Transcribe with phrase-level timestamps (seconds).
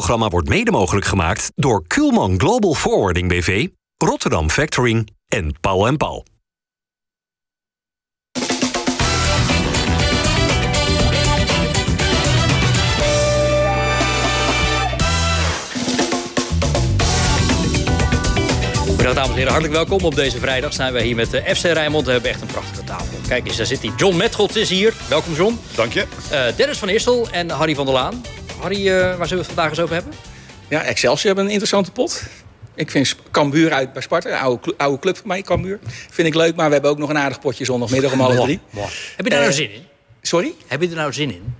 [0.00, 5.96] programma wordt mede mogelijk gemaakt door Kuhlman Global Forwarding BV, Rotterdam Factoring en Paul en
[5.96, 6.24] Paul.
[18.86, 20.04] Goedendag dames en heren, hartelijk welkom.
[20.04, 22.06] Op deze vrijdag zijn wij hier met de FC Rijnmond.
[22.06, 23.18] We hebben echt een prachtige tafel.
[23.28, 23.92] Kijk eens, daar zit hij.
[23.96, 24.94] John Metgold is hier.
[25.08, 25.58] Welkom John.
[25.74, 26.04] Dank je.
[26.32, 28.22] Uh, Dennis van Eersel en Harry van der Laan.
[28.64, 30.12] Harry, uh, waar zullen we het vandaag eens over hebben?
[30.68, 32.22] Ja, Excelsior hebben een interessante pot.
[32.74, 35.78] Ik vind Cambuur uit bij Sparta, oude, oude club van mij, Cambuur.
[36.10, 38.60] Vind ik leuk, maar we hebben ook nog een aardig potje zondagmiddag om half drie.
[39.16, 39.82] Heb je daar nou zin in?
[40.22, 40.54] Sorry?
[40.66, 41.54] Heb je er nou zin in?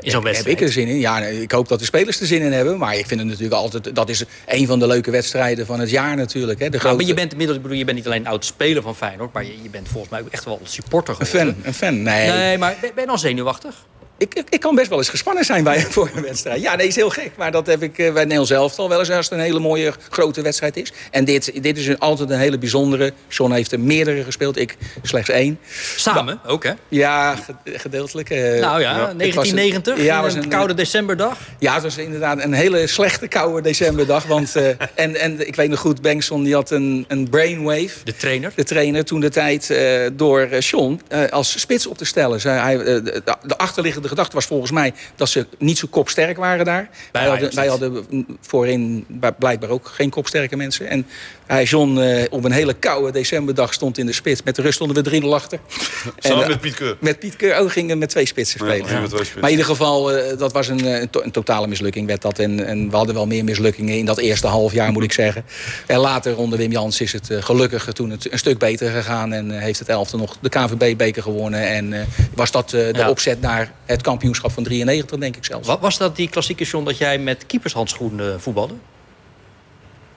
[0.00, 0.58] In zo'n wedstrijd?
[0.58, 0.98] Heb ik er zin in?
[0.98, 2.78] Ja, ik hoop dat de spelers er zin in hebben.
[2.78, 3.94] Maar ik vind het natuurlijk altijd...
[3.94, 6.58] Dat is een van de leuke wedstrijden van het jaar natuurlijk.
[6.58, 6.68] Hè.
[6.68, 6.96] De grote...
[6.96, 7.56] maar je bent inmiddels...
[7.56, 9.32] Ik bedoel, je bent niet alleen oud-speler van Feyenoord...
[9.32, 11.48] maar je, je, bent volgens mij ook echt wel supporter geworden.
[11.48, 12.02] Een fan, een fan.
[12.02, 12.28] Nee.
[12.28, 13.74] Nee, maar ben, ben je dan zenuwachtig?
[14.20, 16.62] Ik, ik, ik, kan best wel eens gespannen zijn bij, voor een wedstrijd.
[16.62, 17.30] Ja, nee, is heel gek.
[17.36, 19.58] Maar dat heb ik uh, bij Nederland zelf al wel eens als het een hele
[19.58, 20.92] mooie grote wedstrijd is.
[21.10, 23.12] En dit, dit is een, altijd een hele bijzondere.
[23.28, 25.58] John heeft er meerdere gespeeld, ik slechts één.
[25.96, 26.72] Samen ook, hè?
[26.88, 28.30] Ja, gedeeltelijk.
[28.30, 31.38] Uh, nou ja, 1990, was, ja, was een, koude decemberdag.
[31.58, 34.24] Ja, het was inderdaad een hele slechte koude decemberdag.
[34.24, 38.04] Want, uh, en, en ik weet nog goed, Bengtson die had een, een brainwave.
[38.04, 38.52] De trainer?
[38.54, 39.74] De trainer, toen de tijd
[40.12, 41.00] door John
[41.30, 42.40] als spits op te stellen.
[42.40, 46.64] Zei hij, de, de achterliggende gedachte was volgens mij dat ze niet zo kopsterk waren
[46.64, 46.88] daar.
[47.12, 48.06] Wij hadden, wij hadden,
[48.40, 49.06] voorin
[49.38, 50.88] blijkbaar ook geen kopsterke mensen.
[50.88, 51.06] En
[51.50, 54.42] hij, John, uh, op een hele koude decemberdag stond in de spits.
[54.42, 55.58] Met de rust stonden we drie 0 achter.
[56.18, 56.96] Samen met Piet Keur?
[57.00, 57.60] Met Piet Keur.
[57.60, 59.02] Oh, gingen met twee spitsen spelen.
[59.02, 62.06] Ja, twee Maar in ieder geval, uh, dat was een, een, to een, totale mislukking.
[62.06, 62.38] Werd dat.
[62.38, 65.44] En, en, we hadden wel meer mislukkingen in dat eerste half jaar, moet ik zeggen.
[65.86, 69.32] En later, onder Wim Jans, is het uh, gelukkig toen het een stuk beter gegaan.
[69.32, 71.68] En heeft het elfde nog de KVB-beker gewonnen.
[71.68, 73.08] En was dat de ja.
[73.08, 75.66] opzet naar het kampioenschap van 93, denk ik zelfs.
[75.66, 78.74] Wat was dat die klassieke John dat jij met keepershandschoenen voetbalde?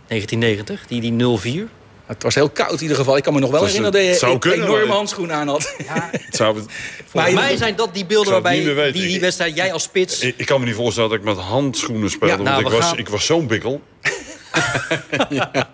[0.07, 1.69] 1990, die, die 0-4.
[2.05, 3.17] Het was heel koud in ieder geval.
[3.17, 5.75] Ik kan me nog wel herinneren dat je een kunnen, enorme handschoen aan had.
[5.87, 6.09] Ja.
[6.29, 6.65] zou het...
[7.05, 10.19] Voor mij zijn dat die beelden waarbij die, die wedstrijd, jij als spits...
[10.19, 12.43] Ik, ik, kan me niet voorstellen dat ik met handschoenen speelde.
[12.43, 13.81] Ja, nou, want ik, was, ik was zo'n bikkel.
[15.29, 15.51] ja.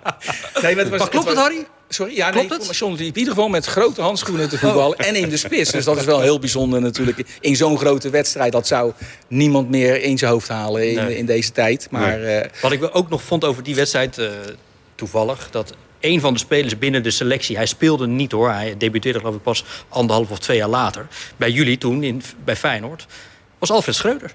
[0.62, 1.44] nee, maar, het was, maar klopt het, was...
[1.44, 1.66] Harry?
[1.92, 5.00] Sorry, ja, Klopt nee, John liep in ieder geval met grote handschoenen te voetballen.
[5.00, 5.08] Oh.
[5.08, 5.72] En in de spits.
[5.72, 7.38] Dus dat is wel heel bijzonder natuurlijk.
[7.40, 8.94] In zo'n grote wedstrijd, dat zou
[9.28, 11.18] niemand meer in zijn hoofd halen in, nee.
[11.18, 11.88] in deze tijd.
[11.92, 12.44] Maar, nee.
[12.44, 14.30] uh, Wat ik ook nog vond over die wedstrijd, uh,
[14.96, 15.50] toevallig...
[15.52, 17.56] dat een van de spelers binnen de selectie...
[17.56, 21.08] hij speelde niet hoor, hij debuteerde geloof ik pas anderhalf of twee jaar later...
[21.38, 23.06] bij jullie toen, in, bij Feyenoord,
[23.60, 24.34] was Alfred Schreuder.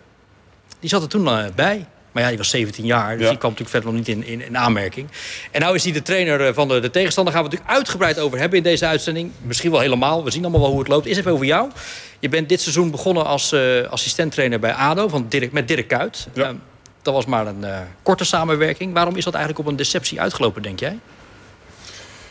[0.81, 1.86] Die zat er toen uh, bij.
[2.15, 3.29] Maar ja, hij was 17 jaar, dus ja.
[3.29, 5.09] die kwam natuurlijk verder nog niet in, in, in, aanmerking.
[5.51, 7.33] En nou is hij de trainer van de, de tegenstander.
[7.33, 9.31] Daar gaan we het natuurlijk uitgebreid over hebben in deze uitzending.
[9.43, 11.07] Misschien wel helemaal, we zien allemaal wel hoe het loopt.
[11.07, 11.71] Is even over jou.
[12.19, 16.27] Je bent dit seizoen begonnen als uh, assistenttrainer bij ADO van Dirk, met Dirk Kuyt.
[16.33, 16.49] Ja.
[16.51, 16.57] Uh,
[17.03, 18.93] dat was maar een uh, korte samenwerking.
[18.93, 20.99] Waarom is dat eigenlijk op een deceptie uitgelopen, denk jij?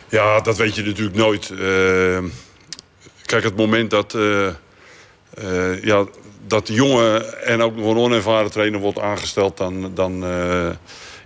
[0.09, 1.51] Ja, dat weet je natuurlijk nooit.
[3.25, 4.15] kijk, het moment dat...
[5.81, 6.05] ja,
[6.47, 9.57] dat de jonge en ook nog een onervaren trainer wordt aangesteld...
[9.57, 10.69] dan, dan, uh,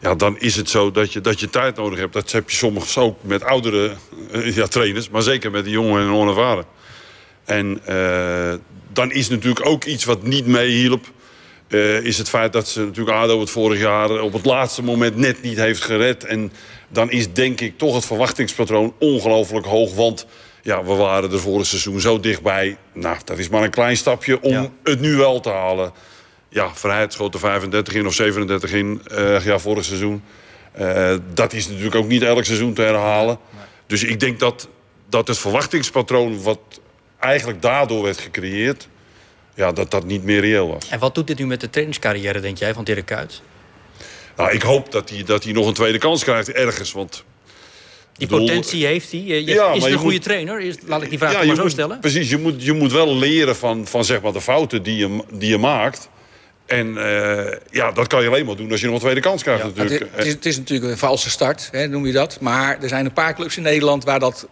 [0.02, 2.14] ja, dan is het zo dat je, dat je tijd nodig hebt.
[2.14, 3.92] Dat heb je soms ook met oudere
[4.32, 6.66] uh, ja, trainers, maar zeker met de jonge en onervaren.
[7.46, 8.54] En uh,
[8.94, 11.06] dan is natuurlijk ook iets wat niet meehielp...
[12.04, 15.42] is het feit dat ze natuurlijk ADO het vorig jaar op het laatste moment net
[15.42, 16.24] niet heeft gered.
[16.24, 16.52] En
[16.90, 19.96] dan is denk ik toch het verwachtingspatroon ongelooflijk hoog.
[19.96, 20.26] Want
[20.68, 22.78] ja, we waren er vorig seizoen zo dichtbij.
[22.94, 24.70] Nou, dat is maar een klein stapje om ja.
[24.84, 25.92] het nu wel te halen.
[26.50, 30.24] Ja, Vrijheid schoot er 35 in of 37 in uh, ja, vorig seizoen.
[30.80, 33.38] Uh, dat is natuurlijk ook niet elk seizoen te herhalen.
[33.50, 33.66] Nee.
[33.86, 34.68] Dus ik denk dat,
[35.10, 36.42] dat het verwachtingspatroon...
[36.42, 36.60] wat
[37.20, 38.88] eigenlijk daardoor werd gecreëerd...
[39.54, 40.90] Ja, dat dat niet meer reëel was.
[40.90, 43.42] En wat doet dit nu met de trainingscarrière, denk jij, van Dirk Kuyt?
[44.36, 46.92] Nou, ik hoop dat hij, dat hij nog een tweede kans krijgt ergens.
[46.92, 47.24] Want
[48.18, 49.22] die bedoel, potentie heeft hij.
[49.22, 50.60] Je, ja, is het een goede moet, trainer?
[50.60, 52.00] Is, laat ik die vraag ja, maar zo moet, stellen.
[52.00, 55.24] Precies, je moet, je moet wel leren van, van zeg maar de fouten die je,
[55.34, 56.10] die je maakt.
[56.66, 59.44] En uh, ja, dat kan je alleen maar doen als je nog een tweede kans
[59.44, 59.62] krijgt.
[59.62, 60.00] Ja, natuurlijk.
[60.00, 62.38] Het, is, het, is, het is natuurlijk een valse start, hè, noem je dat.
[62.42, 64.48] Maar er zijn een paar clubs in Nederland waar dat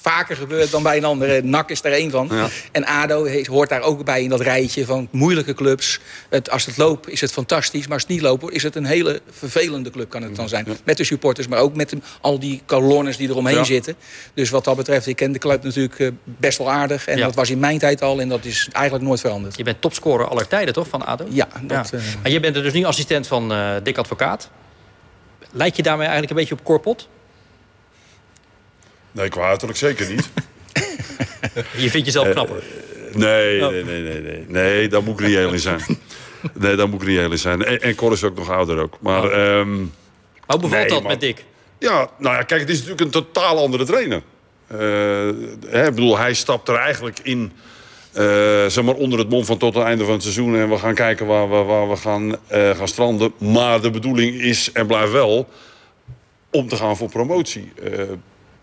[0.00, 1.42] vaker gebeurt dan bij een andere.
[1.42, 2.28] NAC is er één van.
[2.30, 2.48] Ja.
[2.72, 6.00] En ADO hoort daar ook bij in dat rijtje van moeilijke clubs.
[6.28, 8.84] Het, als het loopt is het fantastisch, maar als het niet loopt is het een
[8.84, 10.64] hele vervelende club kan het dan zijn.
[10.68, 10.72] Ja.
[10.84, 13.64] Met de supporters, maar ook met de, al die kolonnes die eromheen ja.
[13.64, 13.94] zitten.
[14.34, 17.06] Dus wat dat betreft, ik ken de club natuurlijk uh, best wel aardig.
[17.06, 19.56] En dat was in mijn tijd al en dat is eigenlijk nooit veranderd.
[19.56, 21.26] Je bent topscorer aller tijden toch van ADO?
[21.28, 21.48] Ja.
[21.62, 22.00] Dat, uh...
[22.22, 24.50] Maar je bent er dus nu assistent van uh, Dick Advocaat.
[25.52, 27.08] Lijkt je daarmee eigenlijk een beetje op Corpot?
[29.12, 30.28] Nee, qua uiterlijk zeker niet.
[31.82, 32.56] je vindt jezelf knapper?
[32.56, 33.70] Uh, nee, oh.
[33.72, 34.44] nee, nee, nee, nee.
[34.48, 35.80] Nee, daar moet ik reëel in zijn.
[36.54, 37.64] nee, daar moet ik niet eerlijk zijn.
[37.64, 38.96] En, en Cor is ook nog ouder ook.
[39.00, 39.32] Maar, Oh.
[39.58, 39.68] ehm,
[40.46, 41.44] Hoe bevalt Nee, dat maar- met Dick?
[41.78, 44.22] ja, nou ja, kijk, het is natuurlijk een totaal andere trainer.
[44.66, 44.78] Eh,
[45.68, 47.52] hè, ik bedoel, hij stapt er eigenlijk in...
[48.12, 48.22] eh,
[48.66, 50.56] zeg maar onder het mom van tot het einde van het seizoen.
[50.56, 53.32] En we gaan kijken waar we, waar we gaan, eh, gaan stranden.
[53.38, 55.48] Maar de bedoeling is en blijft wel
[56.50, 57.72] om te gaan voor promotie.
[57.82, 58.02] Eh,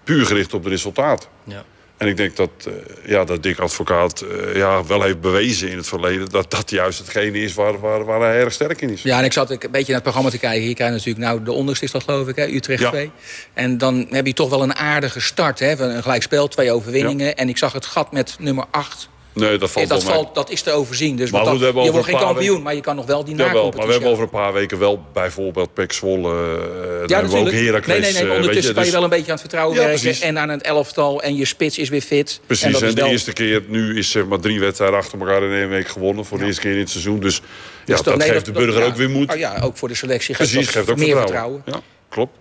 [0.05, 1.29] puur gericht op het resultaat.
[1.43, 1.63] Ja.
[1.97, 2.73] En ik denk dat, eh,
[3.09, 6.29] ja, dat Dick Advocaat eh, ja, wel heeft bewezen in het verleden...
[6.29, 9.01] dat dat juist hetgene is waar, waar, waar hij erg sterk in is.
[9.01, 10.61] Ja, en ik zat een beetje naar het programma te kijken.
[10.61, 12.89] Hier krijg je natuurlijk, nou, de onderste is dat geloof ik, hè, Utrecht Ja.
[12.89, 13.11] 2.
[13.53, 15.59] En dan heb je toch wel een aardige start.
[15.59, 17.35] Hè, een gelijkspel, twee overwinningen.
[17.35, 19.09] En ik zag het gat met nummer 8.
[19.35, 21.15] Nee, dat valt dat, valt, dat is te overzien.
[21.15, 23.77] Dus Maar dat- je wordt geen kampioen, weken- maar je kan nog wel die nacompetitie
[23.77, 26.29] maar we hebben over een paar weken wel bijvoorbeeld Pek Zwolle.
[26.29, 27.53] eh, dan Ja, hebben we ook natuurlijk.
[27.65, 27.87] Heracles.
[27.87, 28.21] Nee, nee, nee.
[28.21, 30.01] eh, maar ondertussen kan je dus- wel een beetje aan het vertrouwen Ja, werken.
[30.01, 30.21] precies.
[30.21, 31.21] En aan het elftal.
[31.21, 32.39] En je spits is weer fit.
[32.45, 34.97] Precies, en en, dat is de wel- eerste keer nu is zeg maar drie wedstrijden
[34.97, 36.25] achter elkaar in één week gewonnen.
[36.25, 37.19] Voor de eerste keer in het seizoen.
[37.19, 37.41] Dus ja,
[37.85, 38.85] Dus dat, nee, geeft de burger ja.
[38.85, 39.31] ook weer moed.
[39.33, 41.61] Oh ja, ook voor de selectie geeft Precies, dat geeft ook meer vertrouwen.
[41.65, 41.79] Ja,
[42.09, 42.37] klopt.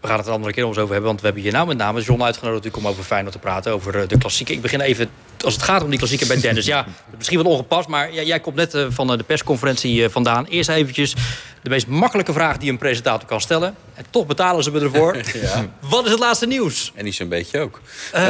[0.00, 1.08] We gaan het een andere keer nog eens over hebben.
[1.10, 3.72] Want we hebben hier nou met name John uitgenodigd natuurlijk om over Feyenoord te praten.
[3.72, 4.52] Over eh, de klassieke.
[4.52, 5.10] Ik begin even,
[5.44, 6.66] als het gaat om die klassieke bij Dennis.
[6.66, 10.10] Ja, misschien wat ongepast, maar ja, jij komt net eh, van eh, de persconferentie eh,
[10.10, 10.46] vandaan.
[10.46, 11.14] Eerst eventjes
[11.62, 13.74] de meest makkelijke vraag die een presentator kan stellen.
[13.94, 15.16] En toch betalen ze me ervoor.
[15.80, 16.92] Wat is het laatste nieuws?
[16.94, 17.80] En die is een beetje ook.
[18.12, 18.22] Eh,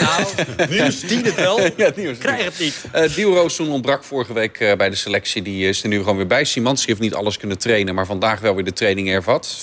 [0.00, 0.24] nou,
[0.70, 1.60] nieuws dient het wel.
[1.76, 2.18] Ja, nieuws.
[2.18, 2.84] Krijg het niet.
[2.94, 5.42] Uh, Diel ontbrak vorige week eh, bij de selectie.
[5.42, 6.44] Die is er nu gewoon weer bij.
[6.44, 9.58] Simanski heeft niet alles kunnen trainen, maar vandaag wel weer de training ervat.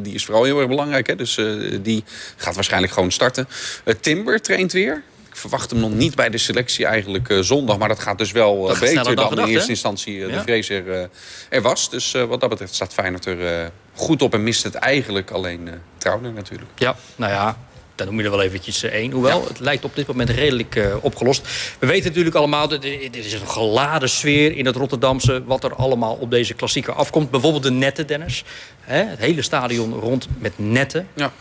[0.00, 1.06] Die is vooral heel erg belangrijk.
[1.06, 1.16] Hè?
[1.16, 1.46] Dus eh,
[1.82, 2.04] die
[2.36, 3.48] gaat waarschijnlijk gewoon starten.
[3.84, 5.02] Eh, Timber traint weer.
[5.40, 7.78] Ik verwacht hem nog niet bij de selectie eigenlijk eh, zondag.
[7.78, 9.72] Maar dat gaat dus wel eh, Dat beter dan, dan gedacht, in eerste hè?
[9.72, 10.36] instantie eh, Ja.
[10.36, 11.08] de vrees er,
[11.48, 11.90] er was.
[11.90, 14.34] Dus wat dat betreft staat Feyenoord er goed op.
[14.34, 16.70] En mist het eigenlijk alleen uh, Trouwner natuurlijk.
[16.74, 17.58] Ja, nou ja,
[17.94, 19.10] dan noem je er wel eventjes één.
[19.10, 21.48] Hoewel, het lijkt op dit moment redelijk uh, opgelost.
[21.78, 25.44] We weten natuurlijk allemaal, dit is een geladen sfeer in het Rotterdamse...
[25.44, 27.30] wat er allemaal op deze klassieker afkomt.
[27.30, 28.44] Bijvoorbeeld de netten, Dennis.
[28.80, 31.08] Hè, het hele stadion rond met netten.
[31.14, 31.32] Ja.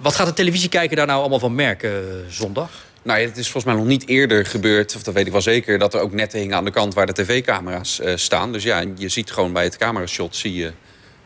[0.00, 2.70] Wat gaat de televisiekijker daar nou allemaal van merken uh, zondag?
[3.02, 5.40] Nou ja, het is volgens mij nog niet eerder gebeurd, of dat weet ik wel
[5.40, 5.78] zeker...
[5.78, 8.52] dat er ook netten hingen aan de kant waar de tv-camera's uh, staan.
[8.52, 10.36] Dus ja, je ziet gewoon bij het camerashot...
[10.36, 10.72] zie je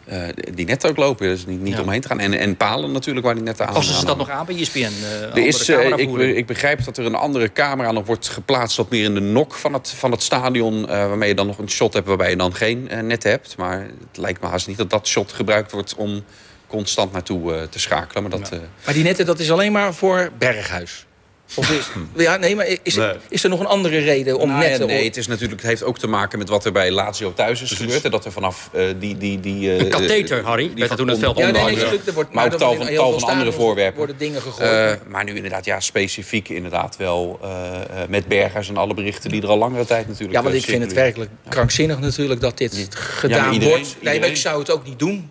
[0.08, 1.26] uh, die netten ook lopen.
[1.26, 1.80] Dus niet, niet ja.
[1.80, 2.20] omheen te gaan.
[2.20, 4.78] En, en palen natuurlijk waar die netten aan Passen ze dat nog aan bij ESPN?
[4.78, 8.76] Uh, er is, ik, ik, begrijp dat er een andere camera nog wordt geplaatst...
[8.76, 10.86] wat meer in de nok van het, van het stadion...
[10.86, 13.56] Waarmee je dan nog een shot hebt waarbij je dan geen net hebt.
[13.56, 15.94] Maar het lijkt me haast niet dat dat shot gebruikt wordt...
[15.94, 16.24] om
[16.66, 18.22] constant naartoe te schakelen.
[18.22, 18.58] Maar, dat, ja.
[18.84, 21.05] maar die netten, dat is alleen maar voor Berghuis?
[21.54, 23.12] Of is, ja, nee, maar is, nee.
[23.28, 24.86] is er nog een andere reden om nou, netten?
[24.86, 27.32] Ja, nee, het, is natuurlijk, het heeft ook te maken met wat er bij Lazio
[27.32, 28.04] thuis is gebeurd.
[28.04, 29.16] En dat er vanaf uh, die...
[29.16, 32.12] die, die uh, een katheter, Harry, die werd toen het veld ja, nee, nee, er
[32.14, 33.96] wordt, Maar ook tal van, tal van andere voorwerpen.
[33.96, 35.00] worden dingen gegooid.
[35.02, 39.42] Uh, maar nu inderdaad, ja, specifiek inderdaad wel uh, met Bergers en alle berichten die
[39.42, 40.38] er al langere tijd natuurlijk...
[40.38, 42.86] Ja, want ik vind het werkelijk krankzinnig natuurlijk dat dit ja.
[42.90, 43.96] gedaan iedereen, wordt.
[44.02, 45.30] Nee, maar ik zou het ook niet doen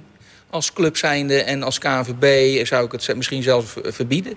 [0.49, 4.33] als club zijnde en als KNVB zou ik het misschien zelfs verbieden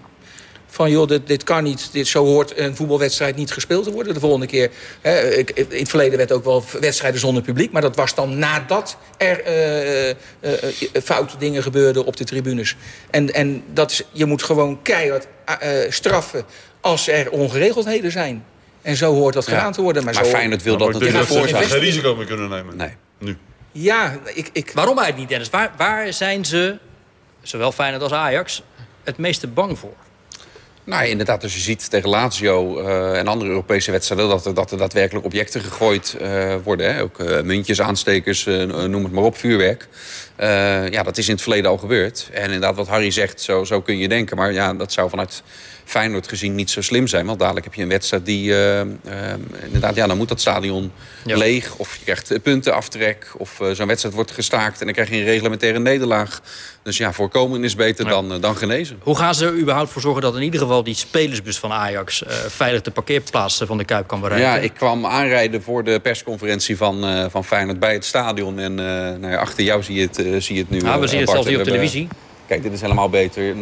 [0.69, 4.15] van joh, dit, dit kan niet, dit, zo hoort een voetbalwedstrijd niet gespeeld te worden
[4.15, 4.71] de volgende keer.
[5.01, 8.97] Hè, in het verleden werd ook wel wedstrijden zonder publiek, maar dat was dan nadat
[9.17, 12.77] er uh, uh, uh, foute dingen gebeurden op de tribunes.
[13.11, 15.27] En, en dat is, je moet gewoon keihard
[15.89, 16.45] straffen
[16.81, 18.45] als er ongeregeldheden zijn.
[18.83, 19.71] En zo hoort dat gedaan ja.
[19.71, 20.05] te worden.
[20.05, 20.31] Maar, maar zo...
[20.31, 21.65] Feyenoord wil dat natuurlijk voor zijn.
[21.65, 22.77] geen risico meer kunnen nemen.
[22.77, 22.93] Nee.
[23.19, 23.37] Nu.
[23.73, 24.71] Ja, ik, ik...
[24.75, 25.51] Waarom eigenlijk niet, Dennis?
[25.51, 26.79] Waar, waar zijn ze,
[27.43, 28.63] zowel Feyenoord als Ajax,
[29.05, 29.95] het meeste bang voor?
[30.89, 34.29] Nou, inderdaad, als je ziet tegen Lazio uh, en andere Europese wedstrijden...
[34.29, 36.95] dat er, dat er daadwerkelijk objecten gegooid uh, worden.
[36.95, 37.03] Hè?
[37.03, 39.89] Ook uh, muntjes, aanstekers, noem het maar op, vuurwerk.
[40.91, 42.29] ja, dat is in het verleden al gebeurd.
[42.33, 44.37] En inderdaad, wat Harry zegt, zo, zo kun je denken.
[44.37, 45.43] Maar ja, dat zou vanuit
[45.89, 47.27] Feyenoord gezien niet zo slim zijn.
[47.27, 48.43] Want dadelijk heb je een wedstrijd die...
[49.65, 50.93] inderdaad, ja, dan moet dat stadion
[51.25, 51.37] ja.
[51.37, 51.77] leeg.
[51.77, 53.33] Of je krijgt puntenaftrek.
[53.37, 56.41] Of zo'n wedstrijd wordt gestaakt en dan krijg je een reglementaire nederlaag.
[56.83, 58.11] Dus ja, voorkomen is beter ja.
[58.11, 58.99] dan, dan genezen.
[59.03, 62.23] Hoe gaan ze er überhaupt voor zorgen dat in ieder geval die spelersbus van Ajax
[62.47, 64.49] veilig de parkeerplaats van de Kuip kan bereiken?
[64.49, 68.59] Ja, ik kwam aanrijden voor de persconferentie van, van Feyenoord bij het stadion.
[68.59, 70.83] En nou ja, achter jou zie je het, zie je het nu.
[70.83, 72.09] Ah, we zien het zelfs hier op televisie.
[72.49, 73.57] Kijk, dit is helemaal beter.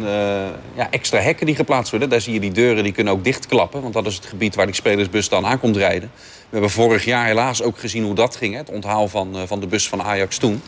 [0.75, 2.09] ja, extra hekken die geplaatst worden.
[2.09, 3.81] Daar zie je die deuren, die kunnen ook dichtklappen.
[3.81, 6.11] Want dat is het gebied waar die spelersbus dan aan komt rijden.
[6.15, 8.53] We hebben vorig jaar helaas ook gezien hoe dat ging.
[8.53, 8.59] Hè?
[8.59, 10.61] Het onthaal van, van de bus van Ajax toen.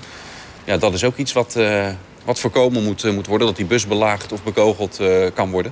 [0.63, 1.57] Ja, dat is ook iets wat
[2.23, 3.47] wat voorkomen moet, moet worden.
[3.47, 4.99] Dat die bus belaagd of bekogeld
[5.33, 5.71] kan worden.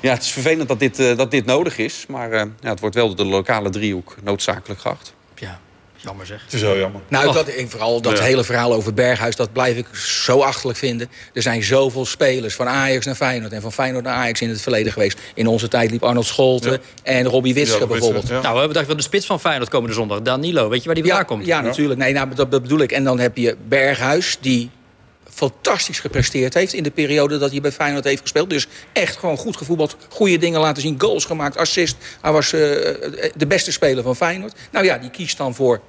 [0.00, 2.04] Ja, het is vervelend dat dit, dat dit nodig is.
[2.08, 5.14] Maar ja, het wordt wel door de lokale driehoek noodzakelijk geacht.
[5.34, 5.60] Ja.
[6.00, 6.42] Jammer zeg.
[6.44, 7.00] Het is heel jammer.
[7.08, 7.34] Nou, Och.
[7.34, 8.24] dat, en vooral dat Ja.
[8.24, 11.08] hele verhaal over Berghuis, dat blijf ik zo achterlijk vinden.
[11.34, 14.60] Er zijn zoveel spelers van Ajax naar Feyenoord en van Feyenoord naar Ajax in het
[14.60, 15.18] verleden geweest.
[15.34, 16.78] In onze tijd liep Arnold Scholten Ja.
[17.02, 18.28] en Robbie Witsche Ja, bijvoorbeeld.
[18.28, 18.40] Ja.
[18.40, 20.22] Nou, we hebben dacht van de spits van Feyenoord komende zondag.
[20.22, 21.46] Danilo, weet je waar die vandaan Ja, komt?
[21.46, 22.00] ja, natuurlijk.
[22.00, 22.92] Nee, nou, dat bedoel ik.
[22.92, 24.70] En dan heb je Berghuis, die
[25.38, 28.50] fantastisch gepresteerd heeft in de periode dat hij bij Feyenoord heeft gespeeld.
[28.50, 31.96] Dus echt gewoon goed gevoetbald, goede dingen laten zien, goals gemaakt, assist.
[32.20, 32.60] Hij was eh,
[33.36, 34.54] de beste speler van Feyenoord.
[34.72, 35.80] Nou ja, die kiest dan voor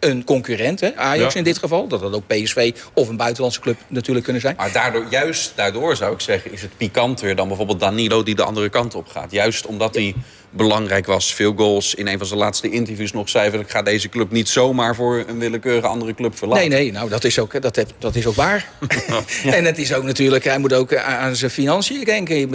[0.00, 0.96] een concurrent, hè?
[0.96, 1.38] Ajax Ja.
[1.38, 1.88] in dit geval.
[1.88, 4.54] Dat had ook PSV of een buitenlandse club natuurlijk kunnen zijn.
[4.56, 8.44] Maar daardoor, juist daardoor zou ik zeggen, is het pikanter dan bijvoorbeeld Danilo die de
[8.44, 9.30] andere kant op gaat.
[9.30, 10.14] Juist omdat hij
[10.50, 11.94] belangrijk was, veel goals.
[11.94, 14.94] In een van zijn laatste interviews nog zei van ik ga deze club niet zomaar
[14.94, 16.68] voor een willekeurige andere club verlaten.
[16.68, 18.68] Nee, nee, nou dat is ook, dat, dat is ook waar.
[19.44, 22.36] En het is ook natuurlijk, hij moet ook aan aan zijn financiën denken.
[22.36, 22.50] Ik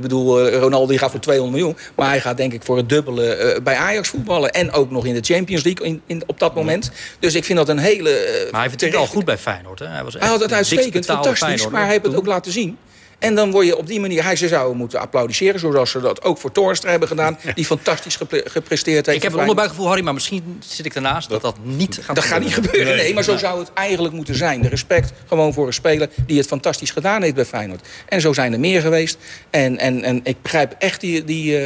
[0.00, 1.78] bedoel, eh, Ronaldo die gaat voor 200 miljoen.
[1.94, 4.50] Maar hij gaat denk ik voor het dubbele eh, bij Ajax voetballen.
[4.50, 6.90] En ook nog in de Champions League in, in, op dat moment.
[7.18, 8.10] Dus ik vind dat een hele...
[8.10, 9.78] eh, Maar hij verdient al goed bij Feyenoord.
[9.78, 9.86] Hè?
[9.86, 11.68] Hij, was echt Hij had het uitstekend, fantastisch.
[11.68, 12.76] Maar hij heeft het ook laten zien.
[13.18, 14.24] En dan word je op die manier...
[14.24, 17.38] Hij ze zou moeten applaudisseren, zoals ze dat ook voor Toornstra hebben gedaan.
[17.54, 19.16] Die fantastisch gepre- gepresteerd heeft.
[19.18, 22.24] Ik heb een onderbuikgevoel, Harry, maar misschien zit ik ernaast dat dat niet gaat Dat
[22.24, 23.14] gaat niet gebeuren, nee.
[23.14, 24.62] Maar zo zou het eigenlijk moeten zijn.
[24.62, 27.86] De respect gewoon voor een speler die het fantastisch gedaan heeft bij Feyenoord.
[28.08, 29.18] En zo zijn er meer geweest.
[29.50, 31.60] En, en, en ik begrijp echt die, die, eh,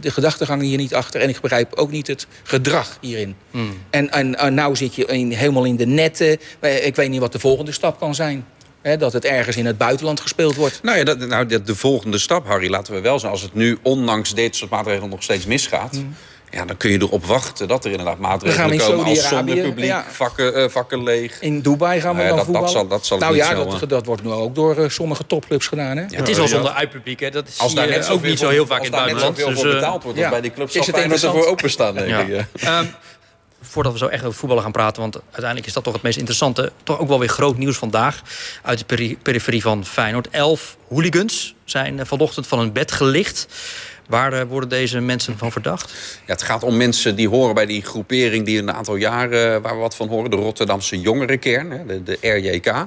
[0.00, 1.20] de, gedachtegang hier niet achter.
[1.20, 3.34] En ik begrijp ook niet het gedrag hierin.
[3.90, 6.38] En, en, en nou zit je in, helemaal in de netten.
[6.60, 8.46] Eh, Ik weet niet wat de volgende stap kan zijn.
[8.82, 10.80] Hè, dat het ergens in het buitenland gespeeld wordt.
[10.82, 13.32] Nou ja, dat, nou, de, de volgende stap, Harry, laten we wel zijn.
[13.32, 16.00] Als het nu, ondanks dit soort maatregelen, nog steeds misgaat...
[16.54, 18.22] Ja, dan kun je erop wachten dat er inderdaad Mm.
[18.24, 20.04] gaan maatregelen in komen als zonder publiek, ja.
[20.10, 21.40] vakken, eh, vakken leeg.
[21.40, 22.70] In Dubai gaan we Nou ja, dan dat- dat voetballen.
[22.70, 23.88] zal- dat zal nou niet ja, zo, dat, eh.
[23.88, 25.96] dat wordt nu ook door eh, sommige topclubs gedaan.
[25.96, 26.04] Hè?
[26.10, 27.30] Het is al zonder uitpubliek, hè?
[27.30, 29.02] dat Als zie daar net ook zoveel niet zo voor- heel vaak als in het
[29.04, 29.38] daar net buitenland.
[29.38, 30.24] zoveel Dus, voor eh, betaald wordt ja.
[30.24, 31.34] als bij die clubs, Is zal het interessant?
[31.34, 32.20] ervoor openstaan, denk Ja.
[32.20, 32.46] ik.
[33.72, 36.16] Voordat we zo echt over voetballen gaan praten, want uiteindelijk is dat toch het meest
[36.18, 36.72] interessante.
[36.82, 38.22] Toch ook wel weer groot nieuws vandaag
[38.62, 40.28] uit de peri- periferie van Feyenoord.
[40.30, 43.46] Elf hooligans zijn eh, vanochtend van hun bed gelicht.
[44.08, 45.92] Waar eh, worden deze mensen van verdacht?
[46.26, 49.62] Ja, het gaat om mensen die horen bij die groepering die een aantal jaren eh,
[49.62, 50.30] waar we wat van horen.
[50.30, 52.86] De Rotterdamse jongerenkern, de, de RJK.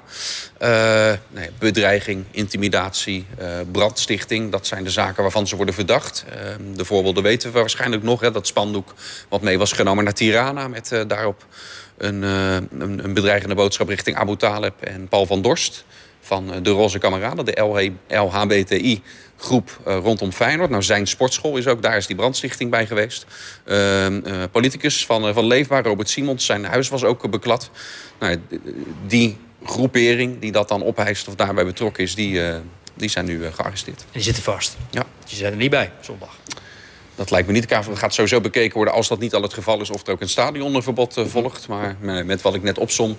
[0.57, 4.51] Eh, nee, bedreiging, intimidatie, eh, brandstichting.
[4.51, 6.25] Dat zijn de zaken waarvan ze worden verdacht.
[6.29, 6.35] Eh,
[6.75, 8.21] de voorbeelden weten we waarschijnlijk nog.
[8.21, 8.93] Hè, dat spandoek
[9.29, 10.67] wat mee was genomen naar Tirana.
[10.67, 11.45] Met daarop
[11.97, 15.85] een, een, een bedreigende boodschap richting Abu Taleb en Paul van Dorst.
[16.25, 19.01] Van eh, de Roze Kameraden, de LH LHBTI
[19.37, 20.69] groep eh, rondom Feyenoord.
[20.69, 23.25] Nou, zijn sportschool is ook, daar is die brandstichting bij geweest.
[23.65, 27.69] Ehm, eh, politicus van, van Leefbaar, Robert Simons, zijn huis was ook beklad.
[28.19, 28.41] Nou,
[29.07, 32.41] die groepering die dat dan ophijst of daarbij betrokken is, die,
[32.93, 34.01] die zijn nu gearresteerd.
[34.01, 34.77] En die zitten vast.
[34.91, 35.05] Ja.
[35.25, 36.37] Die zijn er niet bij zondag.
[37.15, 37.69] Dat lijkt me niet.
[37.69, 39.89] De KVB gaat sowieso bekeken worden als dat niet al het geval is...
[39.89, 41.67] of er ook een stadionverbod eh, volgt.
[41.67, 43.15] Maar met wat ik net opsom...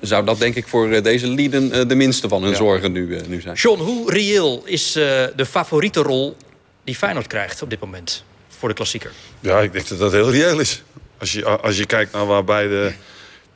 [0.00, 3.20] zou dat denk ik voor eh, deze lieden eh, de minste van hun zorgen nu,
[3.28, 3.54] nu zijn.
[3.54, 5.02] John, hoe reëel is eh,
[5.36, 6.36] de favoriete rol
[6.84, 9.12] die Feyenoord krijgt op dit moment voor de klassieker?
[9.40, 10.82] Ja, ik denk dat dat heel reëel is.
[11.18, 12.92] Als je, als je kijkt naar waar beide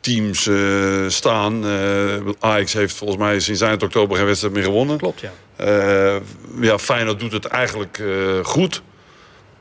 [0.00, 1.64] teams eh, staan.
[1.66, 4.98] eh, Ajax heeft volgens mij sinds eind oktober geen wedstrijd meer gewonnen.
[4.98, 5.32] Klopt, ja.
[5.56, 6.16] Eh,
[6.60, 8.82] ja, Feyenoord doet het eigenlijk eh, goed.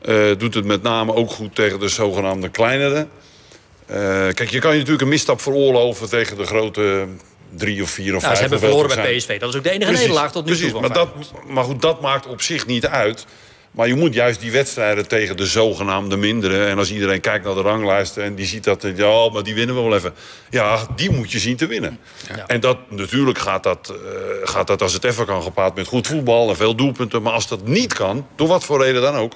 [0.01, 3.07] Eh, doet het met name ook goed tegen de zogenaamde kleinere.
[3.85, 3.97] Eh,
[4.33, 7.07] kijk, je kan je natuurlijk een misstap veroorloven tegen de grote
[7.55, 8.35] drie of vier of Nou, vijf.
[8.35, 9.15] ze hebben verloren bij.
[9.15, 9.39] PSV.
[9.39, 10.81] Dat is ook de enige nederlaag tot nu precies, toe.
[10.81, 11.09] maar, dat,
[11.47, 13.25] maar goed, dat maakt op zich niet uit.
[13.71, 16.65] Maar je moet juist die wedstrijden tegen de zogenaamde mindere...
[16.65, 18.85] en als iedereen kijkt naar de ranglijsten en die ziet dat...
[18.95, 20.13] ja, maar die winnen we wel even.
[20.49, 21.99] Ja, die moet je zien te winnen.
[22.35, 22.47] Ja.
[22.47, 26.07] En dat, natuurlijk gaat dat, eh, gaat dat als het even kan gepaard met goed
[26.07, 26.49] voetbal...
[26.49, 27.21] en veel doelpunten.
[27.21, 29.33] Maar als dat niet kan, door wat voor reden dan ook...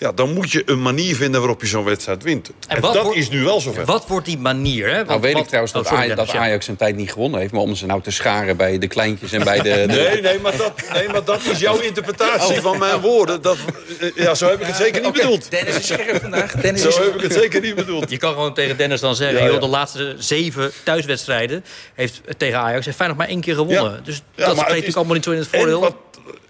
[0.00, 2.50] Ja, dan moet je een manier vinden waarop je zo'n wedstrijd wint.
[2.68, 3.84] En, dat wordt- is nu wel zover.
[3.84, 4.88] Wat wordt die manier?
[4.88, 4.94] Hè?
[4.94, 6.48] Want Nou weet wat- ik trouwens Oh, dat, sorry, Aj- dat Dennis, ja.
[6.48, 7.52] Ajax een tijd niet gewonnen heeft.
[7.52, 9.62] Maar om ze nou te scharen bij de kleintjes en bij de...
[9.86, 12.62] de- Nee, nee maar, dat, nee, maar dat is jouw interpretatie Oh.
[12.62, 13.42] van mijn woorden.
[13.42, 13.56] Dat,
[14.00, 15.50] eh, ja, zo heb ik het zeker niet bedoeld.
[15.50, 16.52] Dennis is scherp vandaag.
[16.52, 18.10] Dennis is Zo heb ik het zeker niet bedoeld.
[18.10, 19.38] Je kan gewoon tegen Dennis dan zeggen...
[19.38, 19.50] Ja, ja.
[19.50, 21.64] Joh, de laatste zeven thuiswedstrijden
[21.94, 22.84] heeft tegen Ajax...
[22.84, 23.92] heeft Feyenoord maar één keer gewonnen.
[23.92, 24.00] Ja.
[24.04, 25.80] Dus Ja, dat spreekt natuurlijk allemaal niet zo in het En voordeel.
[25.80, 25.94] wat,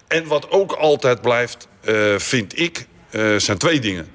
[0.07, 4.07] en wat ook altijd blijft, eh, vind ik, eh, zijn twee dingen.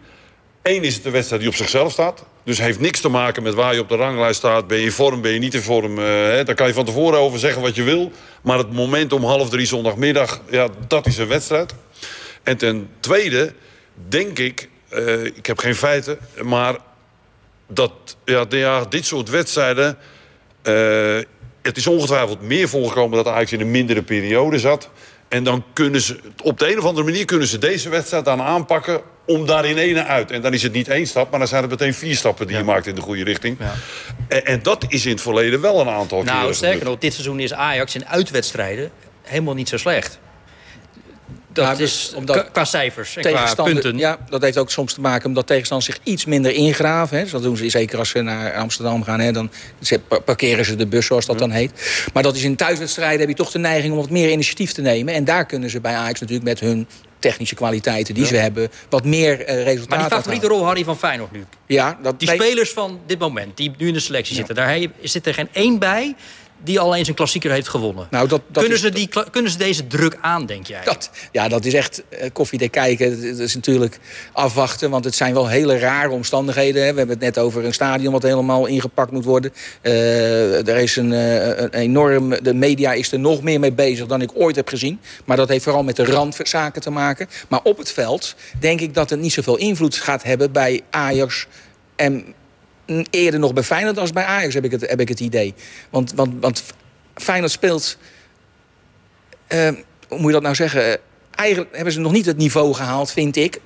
[0.63, 2.25] Eén is het de wedstrijd die op zichzelf staat.
[2.45, 4.67] Dus heeft niks te maken met waar je op de ranglijst staat.
[4.67, 5.99] Ben je in vorm, ben je niet in vorm.
[5.99, 8.13] eh, hè, daar kan je van tevoren over zeggen wat je wil.
[8.43, 11.75] Maar het moment om half drie zondagmiddag, ja, dat is een wedstrijd.
[12.43, 13.53] En ten tweede
[14.09, 16.19] denk ik, eh, ik heb geen feiten...
[16.43, 16.77] maar
[17.69, 17.93] dat
[18.25, 19.99] ja, ja, dit soort wedstrijden...
[21.63, 24.91] het is ongetwijfeld meer voorgekomen dat Ajax in een mindere periode zat.
[25.29, 28.41] En dan kunnen ze, op de een of andere manier kunnen ze deze wedstrijd dan
[28.41, 30.31] aanpakken om daar in ene uit.
[30.31, 32.57] En dan is het niet één stap, maar dan zijn het meteen vier stappen die
[32.57, 33.57] je maakt in de goede richting.
[33.59, 33.75] Ja.
[34.29, 36.93] En, en dat is in het verleden wel een aantal Nou, keren sterker gebeurd.
[36.93, 38.91] nog, dit seizoen is Ajax in uitwedstrijden
[39.23, 40.19] helemaal niet zo slecht.
[41.65, 43.99] Dat is dus omdat qua, cijfers en qua punten.
[43.99, 47.17] ja, dat heeft ook soms te maken omdat tegenstanders zich iets minder ingraven.
[47.17, 47.23] Hè.
[47.23, 49.21] Dus dat doen ze zeker als ze naar Amsterdam gaan.
[49.21, 49.51] Hè, dan
[50.25, 51.73] parkeren ze de bus, zoals dat dan heet.
[52.13, 54.81] Maar dat is in thuiswedstrijden heb je toch de neiging om wat meer initiatief te
[54.81, 55.15] nemen.
[55.15, 56.87] En daar kunnen ze bij Ajax natuurlijk met hun
[57.19, 58.69] technische kwaliteiten die ze hebben...
[58.89, 61.45] wat meer eh, resultaten Maar die favoriete rol, Harry, van Feyenoord nu.
[61.67, 64.55] Ja, dat Die spelers van dit moment, die nu in de selectie zitten...
[64.55, 66.15] daar zit er geen één bij
[66.67, 68.07] die al eens een klassieker heeft gewonnen.
[68.11, 70.85] Nou, dat, dat kunnen, is- ze die, kunnen ze deze druk aan, denk jij?
[70.85, 73.11] Dat, ja, dat is echt eh, koffiedik kijken.
[73.31, 73.99] Dat is natuurlijk
[74.33, 76.85] afwachten, want het zijn wel hele rare omstandigheden.
[76.85, 76.93] Hè.
[76.93, 79.53] We hebben het net over een stadion wat helemaal ingepakt moet worden.
[79.81, 82.29] Eh, er is een, eh, een enorm...
[82.43, 85.01] De media is er nog meer mee bezig dan ik ooit heb gezien.
[85.25, 87.29] Maar dat heeft vooral met de randzaken te maken.
[87.49, 91.47] Maar op het veld denk ik dat het niet zoveel invloed gaat hebben bij Ajax...
[91.97, 92.35] en
[93.11, 95.55] eerder nog bij Feyenoord als bij Ajax, heb ik het, heb ik het idee.
[95.91, 96.65] Want, want, want
[97.15, 97.99] Feyenoord speelt
[99.47, 99.69] eh,
[100.09, 100.99] hoe moet je dat nou zeggen?
[101.31, 103.61] Eigenlijk hebben ze nog niet het niveau gehaald, vind ik.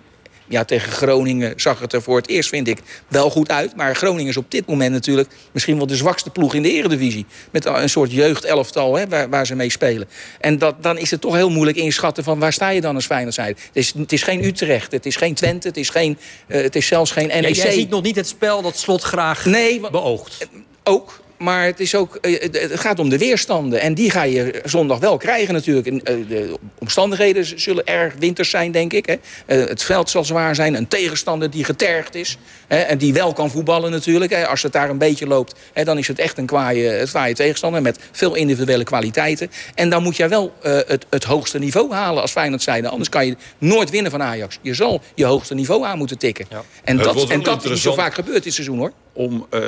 [0.50, 2.78] Ja, tegen Groningen zag het er voor het eerst, vind ik,
[3.09, 3.76] wel goed uit.
[3.76, 7.26] Maar Groningen is op dit moment natuurlijk misschien wel de zwakste ploeg in de eredivisie.
[7.50, 10.09] Met een soort jeugdelftal hè, waar, waar ze mee spelen.
[10.40, 13.07] En dat, dan is het toch heel moeilijk inschatten van waar sta je dan als
[13.07, 13.49] Feyenoord zijn.
[13.49, 16.76] Het is, het is geen Utrecht, het is geen Twente, het is, geen, eh, het
[16.76, 17.54] is zelfs geen Ja, NEC.
[17.54, 20.49] jij ziet nog niet het spel dat Slot graag Nee, beoogt.
[20.85, 21.21] ook.
[21.40, 23.80] Maar het, is ook, eh, het gaat om de weerstanden.
[23.80, 25.87] En die ga je zondag wel krijgen natuurlijk.
[25.87, 29.06] En, eh, De omstandigheden zullen erg winters zijn, denk ik.
[29.06, 29.14] Hè.
[29.47, 30.75] Eh, Het veld zal zwaar zijn.
[30.75, 32.37] Een tegenstander die getergd is.
[32.66, 34.32] Hè, En die wel kan voetballen natuurlijk.
[34.32, 34.47] hè.
[34.47, 37.82] Als het daar een beetje loopt, hè, dan is het echt een kwaaie, tegenstander.
[37.82, 39.50] Met veel individuele kwaliteiten.
[39.75, 42.88] En dan moet jij wel eh, het, het hoogste niveau halen als Feyenoord zijde.
[42.88, 44.59] Anders kan je nooit winnen van Ajax.
[44.62, 46.47] Je zal je hoogste niveau aan moeten tikken.
[46.50, 46.62] Ja.
[46.85, 48.92] En dat, en dat is niet zo vaak gebeurd dit seizoen, hoor.
[49.21, 49.61] Om, eh,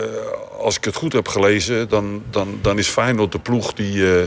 [0.58, 4.22] als ik het goed heb gelezen, dan, dan, dan is Feyenoord de ploeg die, eh,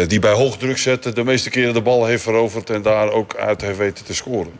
[0.00, 1.14] eh, die bij hoog druk zetten...
[1.14, 4.52] de meeste keren de bal heeft veroverd en daar ook uit heeft weten te scoren.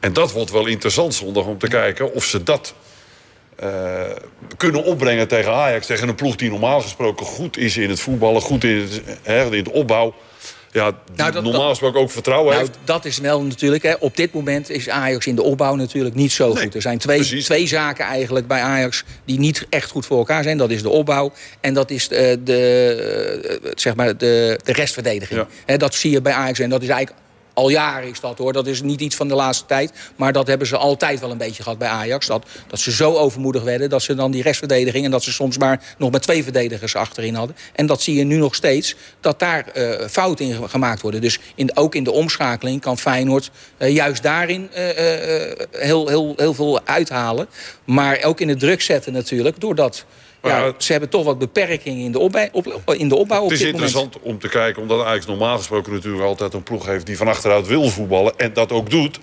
[0.00, 2.74] En dat wordt wel interessant zondag om te kijken of ze dat
[4.56, 5.86] kunnen opbrengen tegen Ajax.
[5.86, 9.54] Tegen een ploeg die normaal gesproken goed is in het voetballen, goed in, het, hè,
[9.54, 10.14] in de opbouw.
[10.72, 12.78] Ja, Nou, dat- normaal gesproken ook vertrouwen Nou, heeft.
[12.84, 13.82] dat is wel natuurlijk.
[13.82, 13.94] Hè.
[13.98, 16.74] Op dit moment is Ajax in de opbouw natuurlijk niet zo Nee, goed.
[16.74, 17.44] Er zijn twee, precies.
[17.44, 20.56] twee zaken eigenlijk bij Ajax die niet echt goed voor elkaar zijn.
[20.58, 25.46] Dat is de opbouw en dat is eh, de, eh, zeg maar de, de restverdediging.
[25.66, 25.76] Ja.
[25.76, 27.18] Dat zie je bij Ajax en dat is eigenlijk
[27.60, 28.52] al jaren is dat hoor.
[28.52, 29.92] Dat is niet iets van de laatste tijd.
[30.16, 32.26] Maar dat hebben ze altijd wel een beetje gehad bij Ajax.
[32.26, 35.04] Dat, dat ze zo overmoedig werden dat ze dan die restverdediging...
[35.04, 37.56] en dat ze soms maar nog met twee verdedigers achterin hadden.
[37.72, 41.20] En dat zie je nu nog steeds, dat daar eh fouten in gemaakt worden.
[41.20, 44.84] Dus in, ook in de omschakeling kan Feyenoord eh, juist daarin eh,
[45.70, 47.46] heel, heel, heel veel uithalen.
[47.84, 50.04] Maar ook in het druk zetten natuurlijk, doordat...
[50.40, 53.50] Maar- ja, ze hebben toch wat beperkingen in de opbouw, op, in de opbouw op
[53.50, 53.82] Het is moment.
[53.82, 57.28] interessant om te kijken, omdat Ajax normaal gesproken natuurlijk altijd een ploeg heeft die van
[57.28, 59.18] achteruit wil voetballen en dat ook doet.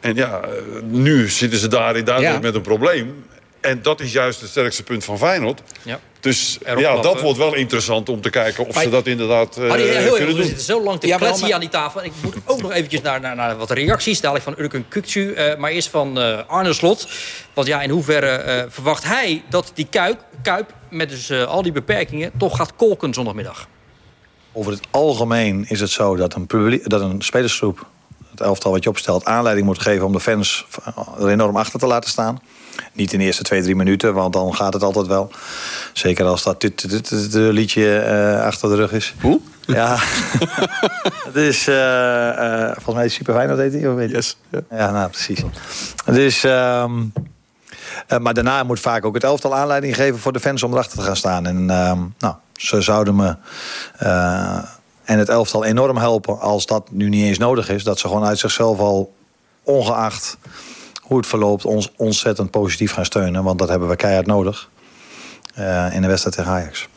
[0.00, 0.50] En ja, eh,
[0.82, 2.40] nu zitten ze daarin duidelijk Ja.
[2.42, 3.24] met een probleem.
[3.60, 5.62] En dat is juist het sterkste punt van Feyenoord.
[5.82, 6.00] Ja.
[6.20, 9.56] Dus Erop ja, dat wordt wel interessant om te kijken of Maar- ze dat inderdaad
[9.56, 10.44] eh, heel kunnen even, we doen.
[10.44, 12.00] zitten zo lang te Ja, kletsen hier aan die tafel.
[12.00, 14.20] En ik moet ook nog eventjes naar, naar, naar wat reacties.
[14.20, 15.32] Dadelijk van Urkun Kukcu.
[15.32, 17.08] eh, maar eerst van eh, Arne Slot.
[17.54, 21.62] Want ja, in hoeverre eh, verwacht hij dat die Kuip, Kuip met dus eh, al
[21.62, 22.30] die beperkingen...
[22.38, 23.66] toch gaat kolken zondagmiddag?
[24.52, 27.86] Over het algemeen is het zo dat een, publiek, dat een spelersgroep,
[28.30, 30.66] het elftal wat je opstelt, aanleiding moet geven om de fans
[31.20, 32.40] er enorm achter te laten staan.
[33.00, 35.30] Niet in de eerste twee, drie minuten, want dan gaat het altijd wel.
[35.92, 36.66] Zeker als dat
[37.32, 39.14] liedje eh, achter de rug is.
[39.20, 39.40] Hoe?
[39.66, 39.96] Ja.
[41.28, 44.16] het is, eh, eh, volgens mij is Super Feyenoord heet hij, of weet je?
[44.16, 44.36] Yes.
[44.48, 44.60] Ja.
[44.70, 45.42] Ja, nou precies.
[46.04, 46.84] Dus, eh,
[48.18, 51.04] maar daarna moet vaak ook het elftal aanleiding geven voor de fans om erachter te
[51.04, 51.46] gaan staan.
[51.46, 53.36] En ehm, nou, ze zouden me
[53.98, 54.58] eh,
[55.04, 57.84] en het elftal enorm helpen als dat nu niet eens nodig is.
[57.84, 59.14] Dat ze gewoon uit zichzelf al,
[59.62, 60.36] ongeacht
[61.10, 63.44] hoe het verloopt, ons ontzettend positief gaan steunen.
[63.44, 64.70] Want dat hebben we keihard nodig
[65.54, 66.88] eh, in de wedstrijd tegen Ajax.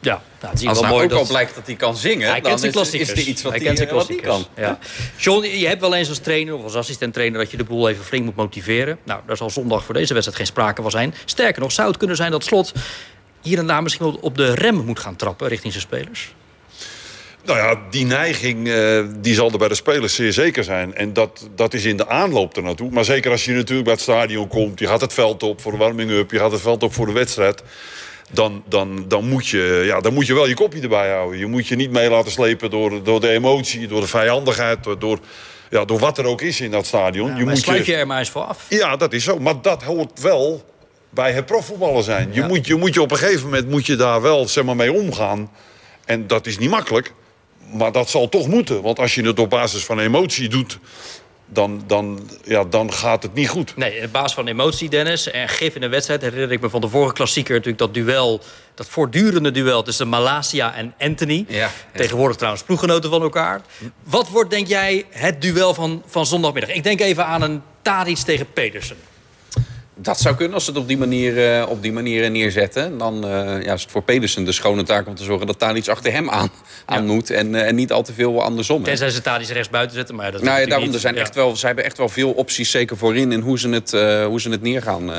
[0.00, 1.20] Ja, nou, het is Als wel nou mooi ook dat...
[1.20, 3.12] al blijkt dat hij kan zingen, Hij dan kent zijn is, klassiekers.
[3.12, 4.54] is er iets wat hij hij, kent zijn eh, wat hij klassiekers.
[4.54, 4.64] kan.
[4.64, 4.78] Ja.
[5.16, 7.38] John, je hebt wel eens als trainer of als assistent-trainer...
[7.38, 8.98] dat je de boel even flink moet motiveren.
[9.04, 11.14] Nou, daar zal zondag voor deze wedstrijd geen sprake van zijn.
[11.24, 12.72] Sterker nog, zou het kunnen zijn dat Slot
[13.40, 15.48] hier en daar misschien wel op de rem moet gaan trappen...
[15.48, 16.34] richting zijn spelers?
[17.44, 20.94] Nou ja, die neiging eh, die zal er bij de spelers zeer zeker zijn.
[20.94, 22.90] En dat, dat is in de aanloop ernaartoe.
[22.90, 24.78] Maar zeker als je natuurlijk bij het stadion komt...
[24.78, 26.30] je gaat het veld op voor de warming-up...
[26.30, 27.62] je gaat het veld op voor de wedstrijd...
[28.30, 31.38] dan, dan, dan, moet je, ja, dan moet je wel je kopje erbij houden.
[31.38, 34.98] Je moet je niet mee laten slepen door, door de emotie, door de vijandigheid, door,
[34.98, 35.18] door,
[35.70, 37.28] ja, door wat er ook is in dat stadion.
[37.30, 38.66] Ja, je maar moet sluit je er maar eens voor af.
[38.68, 39.38] Ja, dat is zo.
[39.38, 40.64] Maar dat hoort wel
[41.10, 42.28] bij het profvoetballen zijn.
[42.32, 42.46] Je, Ja.
[42.46, 44.92] moet, je moet je op een gegeven moment moet je daar wel zeg maar, mee
[44.92, 45.50] omgaan.
[46.04, 47.12] En dat is niet makkelijk.
[47.72, 48.82] Maar dat zal toch moeten.
[48.82, 50.78] Want als je het op basis van emotie doet...
[51.46, 53.76] dan, dan, ja, dan gaat het niet goed.
[53.76, 55.30] Nee, in basis van emotie, Dennis.
[55.30, 57.52] En gif in een wedstrijd herinner ik me van de vorige klassieker...
[57.52, 58.40] natuurlijk dat duel,
[58.74, 61.44] dat voortdurende duel tussen Malasia en Anthony.
[61.48, 61.70] Ja, ja.
[61.94, 63.60] Tegenwoordig trouwens ploeggenoten van elkaar.
[64.02, 66.70] Wat wordt, denk jij, het duel van, van zondagmiddag?
[66.70, 68.96] Ik denk even aan een Tadic tegen Pedersen.
[70.02, 72.98] Dat zou kunnen als ze het op die manier, eh, op die manier neerzetten.
[72.98, 75.76] Dan eh, ja, is het voor Pedersen de schone taak om te zorgen dat daar
[75.76, 76.50] iets achter hem aan,
[76.84, 77.30] aan moet.
[77.30, 78.82] En, eh, en niet al te veel andersom.
[78.82, 80.14] Tenzij ze Tadic rechts buiten zetten.
[80.14, 81.20] Maar ja, dat Nou ja, daarom, er zijn Ja.
[81.20, 83.90] echt wel, ze hebben echt wel veel opties, zeker voorin, in hoe ze het,
[84.26, 85.10] hoe ze het neer gaan,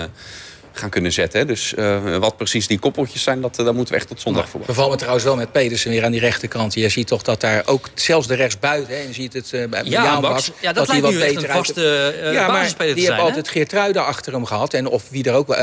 [0.73, 1.39] gaan kunnen zetten.
[1.39, 1.45] hè.
[1.45, 4.49] Dus eh, wat precies die koppeltjes zijn, dat, eh, daar moeten we echt tot zondag
[4.49, 4.75] voor wachten.
[4.75, 6.73] Beval me trouwens wel met Pedersen weer aan die rechterkant.
[6.73, 8.93] Je ziet toch dat daar ook, zelfs de rechtsbuiten...
[8.95, 10.51] Hè, en je ziet het eh, bij Ja, Baks.
[10.73, 12.97] Dat hij lijkt nu echt een beter uit- vaste eh, ja, maar die zijn.
[12.97, 13.21] hebben hè?
[13.21, 14.73] altijd Geertruiden achter hem gehad.
[14.73, 15.55] En of wie er ook,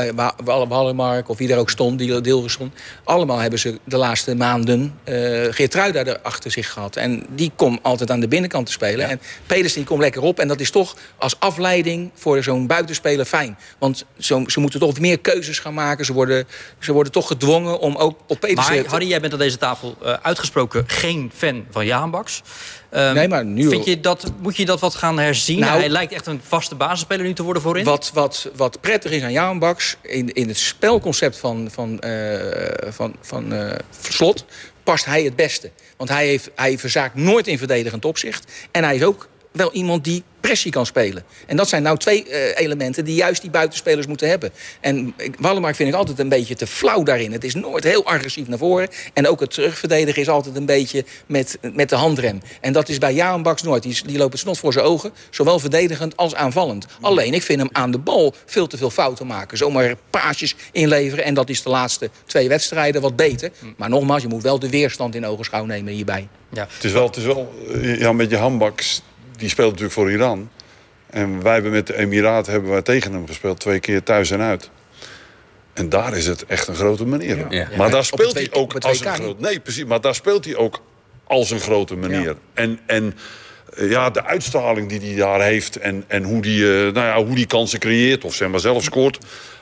[0.67, 2.73] Wallenmark of wie er ook stond, die deel stond.
[3.03, 5.19] Allemaal hebben ze de laatste maanden eh
[5.49, 6.95] Geertruida er achter zich gehad.
[6.95, 9.09] En die komt altijd aan de binnenkant te spelen.
[9.09, 10.39] En Pedersen die komt lekker op.
[10.39, 13.57] En dat is toch als afleiding voor zo'n buitenspeler fijn.
[13.79, 16.05] Want zo, ze moeten toch meer keuzes gaan maken.
[16.05, 16.47] Ze worden,
[16.79, 18.41] ze worden toch gedwongen om ook op.
[18.53, 22.41] Maar te- Harry, jij bent aan deze tafel eh, uitgesproken geen fan van Jaan Baks.
[22.89, 25.59] Ehm, Nee, maar nu- Vind je dat, moet je dat wat gaan herzien?
[25.59, 27.83] Nou- Hij lijkt echt een vaste basisspeler nu te worden voorin.
[27.83, 32.91] Wat, wat, wat prettig is aan Jaan Baks, in, in het spelconcept van, van, eh,
[32.91, 33.75] van, van eh,
[34.09, 34.45] Slot,
[34.83, 35.71] past hij het beste.
[35.97, 38.51] Want hij, heeft, hij verzaakt nooit in verdedigend opzicht.
[38.71, 41.23] En hij is ook wel iemand die pressie kan spelen.
[41.47, 44.51] En dat zijn nou twee eh, elementen die juist die buitenspelers moeten hebben.
[44.79, 47.31] En Wallenmark vind ik altijd een beetje te flauw daarin.
[47.31, 48.87] Het is nooit heel agressief naar voren.
[49.13, 52.41] En ook het terugverdedigen is altijd een beetje met, met de handrem.
[52.61, 53.83] En dat is bij Jaan Baks nooit.
[53.83, 55.11] Die, die loopt het snot voor zijn ogen.
[55.29, 56.85] Zowel verdedigend als aanvallend.
[57.01, 59.57] Alleen, ik vind hem aan de bal veel te veel fouten maken.
[59.57, 61.23] Zomaar paasjes inleveren.
[61.23, 63.51] En dat is de laatste twee wedstrijden wat beter.
[63.77, 66.27] Maar nogmaals, je moet wel de weerstand in ogenschouw nemen hierbij.
[66.53, 66.67] Ja.
[66.73, 69.01] Het is wel, het is wel eh, ja, met je handbaks,
[69.41, 70.49] die speelt natuurlijk voor Iran.
[71.09, 74.41] En wij hebben met de Emiraten hebben wij tegen hem gespeeld, twee keer thuis en
[74.41, 74.69] uit.
[75.73, 77.45] En daar is het echt een grote manier.
[77.49, 77.67] Ja.
[77.77, 79.39] Maar daar speelt hij ook als een groot.
[79.39, 79.85] Nee, precies.
[79.85, 80.81] Maar daar speelt hij ook
[81.23, 82.21] als een grote manier.
[82.21, 82.33] Ja.
[82.53, 83.17] En, en
[83.75, 87.23] eh, ja, de uitstraling die hij daar heeft en, en hoe die, eh, nou ja,
[87.23, 89.17] hoe die kansen creëert of zeg maar zelf scoort.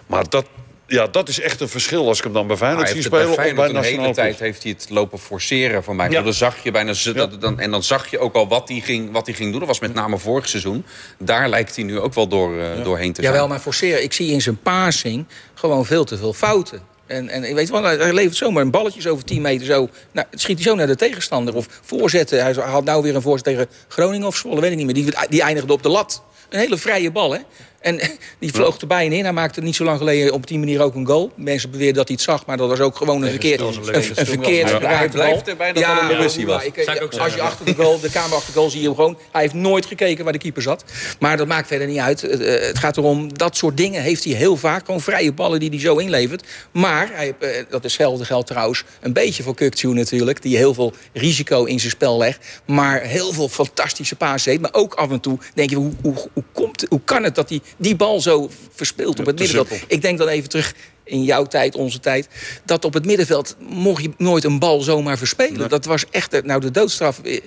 [0.08, 0.46] Maar dat,
[0.90, 3.20] ja, dat is echt een verschil als ik hem dan bij Hij Feyenoord zie bij
[3.20, 6.10] spelen bij Feyenoord een hele tijd heeft hij het lopen forceren voor mij.
[6.10, 6.22] Ja.
[6.22, 8.80] Dan zag je bijna, ze- dat, dan, en dan zag je ook al wat hij
[8.80, 9.60] ging, wat hij ging doen.
[9.60, 10.86] Dat was met name vorig seizoen.
[11.18, 13.34] Daar lijkt hij nu ook wel door, eh, doorheen te zijn.
[13.34, 14.04] Jawel, maar forceren.
[14.04, 16.82] Ik zie in zijn passing gewoon veel te veel fouten.
[17.08, 19.90] En, en weet je wel, hij levert zomaar een balletje over 10 meter zo.
[20.12, 21.56] Nou, het schiet hij zo naar de tegenstander.
[21.56, 22.44] Of voorzetten.
[22.44, 24.96] Hij had nou weer een voorzet tegen Groningen of Zwolle, weet ik niet meer.
[24.96, 26.24] Die, die eindigde op de lat.
[26.50, 27.40] Een hele vrije bal, hè?
[27.82, 28.00] En
[28.40, 29.24] die vloog er bijna in.
[29.24, 31.32] Hij maakte niet zo lang geleden op die manier ook een goal.
[31.36, 34.70] Mensen beweerden dat hij het zag, maar dat was ook gewoon een, verkeerd, een, verkeerd
[34.70, 34.80] ja.
[34.98, 36.64] Hij blijft er bijna dat het een Russie was.
[36.64, 39.18] ik- als je achter de goal, de kamer achter de goal, zie je hem gewoon.
[39.32, 40.84] Hij heeft nooit gekeken waar de keeper zat.
[41.20, 42.22] Maar dat maakt verder niet uit.
[42.22, 44.86] Het, eh, het gaat erom, dat soort dingen heeft hij heel vaak.
[44.86, 46.48] Gewoon vrije ballen die hij zo inlevert.
[46.72, 50.42] Maar, hij, eh, dat hetzelfde geldt trouwens een beetje voor Kukcu natuurlijk.
[50.42, 52.46] Die heel veel risico in zijn spel legt.
[52.66, 54.62] Maar heel veel fantastische paas heeft.
[54.62, 57.50] Maar ook af en toe denk je, hoe, hoe, hoe, komt, hoe kan het dat
[57.50, 59.68] hij die bal zo verspeelt op het middenveld?
[59.68, 59.88] simpel.
[59.90, 62.28] Ik denk dan even terug in jouw tijd, onze tijd...
[62.66, 65.70] dat op het middenveld mocht je nooit een bal zomaar verspelen.
[65.70, 67.20] Dat was echt de- nou, de doodstraf.
[67.24, 67.42] eh,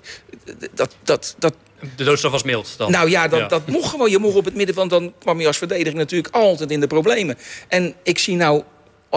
[0.75, 1.55] Dat, dat, dat,
[1.97, 2.91] De doodstraf was mild dan.
[2.91, 3.47] nou ja, dat, Ja.
[3.49, 4.11] dat mocht gewoon.
[4.11, 7.39] Je mocht op het middenveld, dan kwam je als verdediger natuurlijk altijd in de problemen.
[7.69, 8.63] En ik zie nou,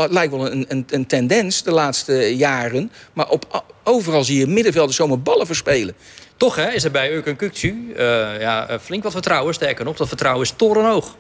[0.03, 2.91] het lijkt wel een, een, een tendens de laatste jaren...
[3.13, 5.95] maar op, overal zie je middenvelders zomaar ballen verspelen.
[6.38, 8.05] Toch hè, is er bij Urken Kukcu eh,
[8.39, 9.53] ja, eh, flink wat vertrouwen.
[9.53, 11.15] Sterker nog, dat vertrouwen is torenhoog.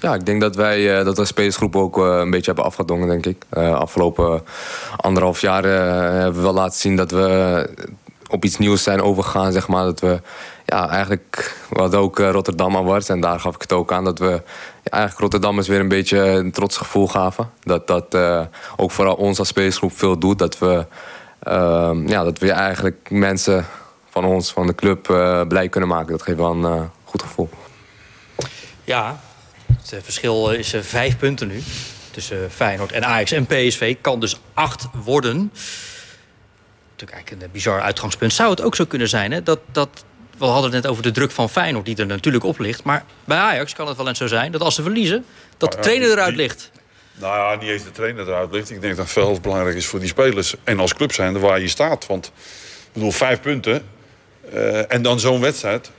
[0.00, 3.08] Ja, ik denk dat wij eh, dat de spelersgroep ook eh, een beetje hebben afgedongen,
[3.08, 3.44] denk ik.
[3.48, 4.42] Eh, afgelopen
[4.96, 7.68] anderhalf jaar hebben we wel laten zien dat we
[8.28, 9.84] op iets nieuws zijn overgegaan, zeg maar.
[9.84, 10.20] Dat we
[10.64, 14.18] ja, eigenlijk, we ook eh, Rotterdam Awards en daar gaf ik het ook aan dat
[14.18, 14.42] we
[14.90, 17.50] eigenlijk Rotterdammers weer een beetje een trots gevoel gaven.
[17.62, 18.42] Dat dat eh,
[18.76, 20.38] ook vooral ons als spelersgroep veel doet.
[20.38, 20.86] Dat we,
[21.38, 23.66] eh, ja, dat we eigenlijk mensen
[24.10, 26.12] van ons, van de club, eh, blij kunnen maken.
[26.12, 27.48] Dat geeft wel een goed gevoel.
[28.84, 29.20] Ja,
[29.66, 31.62] het verschil is vijf punten nu.
[32.10, 33.96] Tussen Feyenoord en Ajax en PSV.
[34.00, 35.52] Kan dus acht worden.
[36.96, 38.32] Natuurlijk eigenlijk een bizar uitgangspunt.
[38.32, 39.58] Zou het ook zo kunnen zijn hè, dat...
[39.72, 40.04] dat
[40.38, 42.82] we hadden het net over de druk van Feyenoord die er natuurlijk op ligt.
[42.82, 45.24] Maar bij Ajax kan het wel eens zo zijn dat als ze verliezen...
[45.56, 46.70] dat de ja, trainer eruit ligt.
[47.14, 48.70] Nou ja, niet eens de trainer eruit ligt.
[48.70, 50.54] Ik denk dat het veel belangrijk is voor die spelers.
[50.64, 52.06] En als club zijn waar je staat.
[52.06, 53.86] Want ik bedoel, vijf punten.
[54.52, 55.90] eh, en dan zo'n wedstrijd.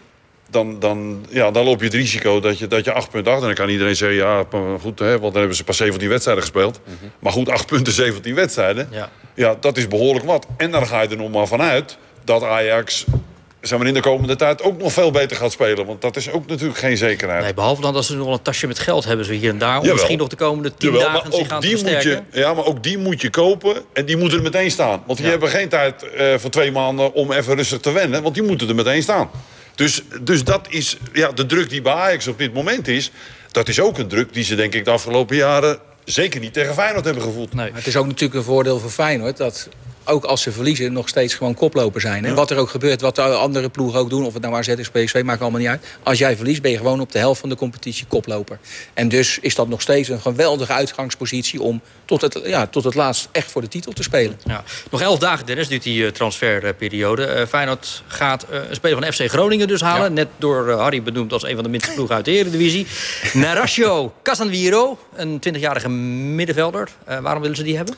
[0.50, 3.50] Dan, dan, ja, dan loop je het risico dat je, dat je acht punten achter.
[3.50, 4.44] En dan kan iedereen zeggen, ja,
[4.82, 6.80] goed, hè, want dan hebben ze pas 17 wedstrijden gespeeld.
[7.20, 8.88] Maar goed, acht punten, 17 wedstrijden.
[8.92, 9.10] Ja.
[9.34, 10.46] Ja, dat is behoorlijk wat.
[10.58, 13.06] En dan ga je er nog maar vanuit dat Ajax
[13.62, 15.86] zeg maar, in de komende tijd ook nog veel beter gaat spelen.
[15.86, 17.44] Want dat is ook natuurlijk geen zekerheid.
[17.44, 19.58] Nee, behalve dan dat ze nog wel een tasje met geld hebben, zo hier en
[19.58, 19.70] daar.
[19.70, 19.94] Om Jawel.
[19.94, 22.54] misschien nog de komende tien Jawel, dagen zich aan ook te die, moet je, ja,
[22.54, 25.04] maar ook die moet je kopen en die moeten er meteen staan.
[25.06, 25.32] Want die Ja.
[25.32, 28.22] hebben geen tijd eh, voor twee maanden om even rustig te wennen.
[28.24, 29.30] Want die moeten er meteen staan.
[29.78, 33.12] Dus, dus dat is ja, de druk die bij Ajax op dit moment is.
[33.52, 36.74] Dat is ook een druk die ze denk ik de afgelopen jaren zeker niet tegen
[36.74, 37.54] Feyenoord hebben gevoeld.
[37.54, 37.72] Nee.
[37.74, 39.38] Het is ook natuurlijk een voordeel voor Feyenoord...
[39.38, 39.70] dat
[40.08, 42.26] ook als ze verliezen nog steeds gewoon koploper zijn.
[42.26, 44.26] En wat er ook gebeurt, wat de andere ploegen ook doen...
[44.26, 45.86] of het nou AZ is, PSV, maakt allemaal niet uit.
[46.04, 48.60] Als jij verliest, ben je gewoon op de helft van de competitie koploper.
[48.94, 51.62] En dus is dat nog steeds een geweldige uitgangspositie...
[51.62, 54.40] om tot het, ja, tot het laatst echt voor de titel te spelen.
[54.44, 54.64] Ja.
[54.92, 57.26] Nog elf dagen, Dennis, duurt die eh, transferperiode.
[57.26, 60.14] Eh, Feyenoord gaat eh, een speler van FC Groningen dus halen.
[60.14, 62.88] Net door Harry benoemd als een van de minste ploegen uit de Eredivisie.
[63.34, 66.90] Narasio Casanviro, een 20-jarige middenvelder.
[67.22, 67.96] Waarom willen ze die hebben?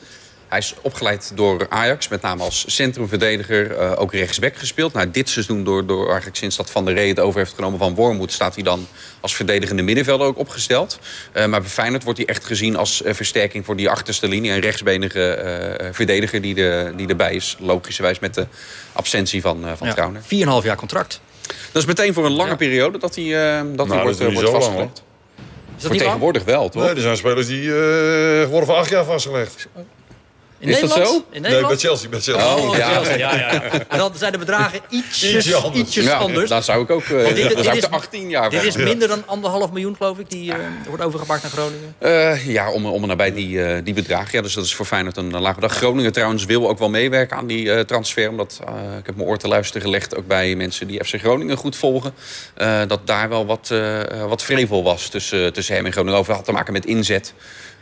[0.50, 4.92] Hij is opgeleid door Ajax, met name als centrumverdediger, eh, ook rechtsback gespeeld.
[4.92, 7.78] Nou, dit seizoen, door, door eigenlijk sinds dat Van der Rey het over heeft genomen
[7.78, 8.32] van Wormoed...
[8.32, 8.86] staat hij dan
[9.20, 10.98] als verdedigende middenvelder ook opgesteld.
[11.32, 14.50] Eh, maar bij Feyenoord wordt hij echt gezien als eh, versterking voor die achterste linie.
[14.50, 18.46] Een rechtsbenige eh, verdediger die, de, die erbij is, logischerwijs met de
[18.92, 20.22] absentie van, uh, van Ja, Trauner.
[20.22, 20.28] 4,5
[20.64, 21.20] jaar contract.
[21.72, 22.56] Dat is meteen voor een lange Ja.
[22.56, 25.02] periode dat hij, dat hij dat wordt, wordt lang, vastgelegd.
[25.80, 26.82] Is dat Voor tegenwoordig wel, toch?
[26.82, 29.68] Nee, er zijn spelers die eh, worden voor acht jaar vastgelegd.
[30.60, 31.08] In Is dat Nederland?
[31.08, 31.16] zo?
[31.16, 31.66] In Nee, Nederland?
[31.68, 32.08] bij Chelsea.
[32.08, 32.56] Bij Chelsea.
[32.56, 32.88] Oh, ja.
[32.92, 33.62] Chelsea, ja, ja.
[33.88, 35.80] En dan zijn de bedragen ietsjes, Ietsje anders.
[35.80, 36.48] ietsjes Ja, anders.
[36.50, 39.22] daar zou ik ook eh, dit- zou is- er 18 jaar Dit is minder dan
[39.26, 41.94] anderhalf miljoen, geloof ik, die eh, wordt overgemaakt naar Groningen.
[41.98, 44.28] Eh, ja, om, om en nabij die, eh, die bedragen.
[44.32, 45.72] Ja, dus dat is voor Feyenoord een, een lage dag.
[45.72, 48.28] Groningen trouwens wil ook wel meewerken aan die eh, transfer.
[48.28, 50.16] Omdat, eh, ik heb mijn oor te luisteren gelegd...
[50.16, 52.12] ook bij mensen die FC Groningen goed volgen...
[52.54, 56.18] eh, dat daar wel wat, eh, wat vrevel was tussen, tussen hem en Groningen.
[56.18, 57.32] Over had te maken met inzet.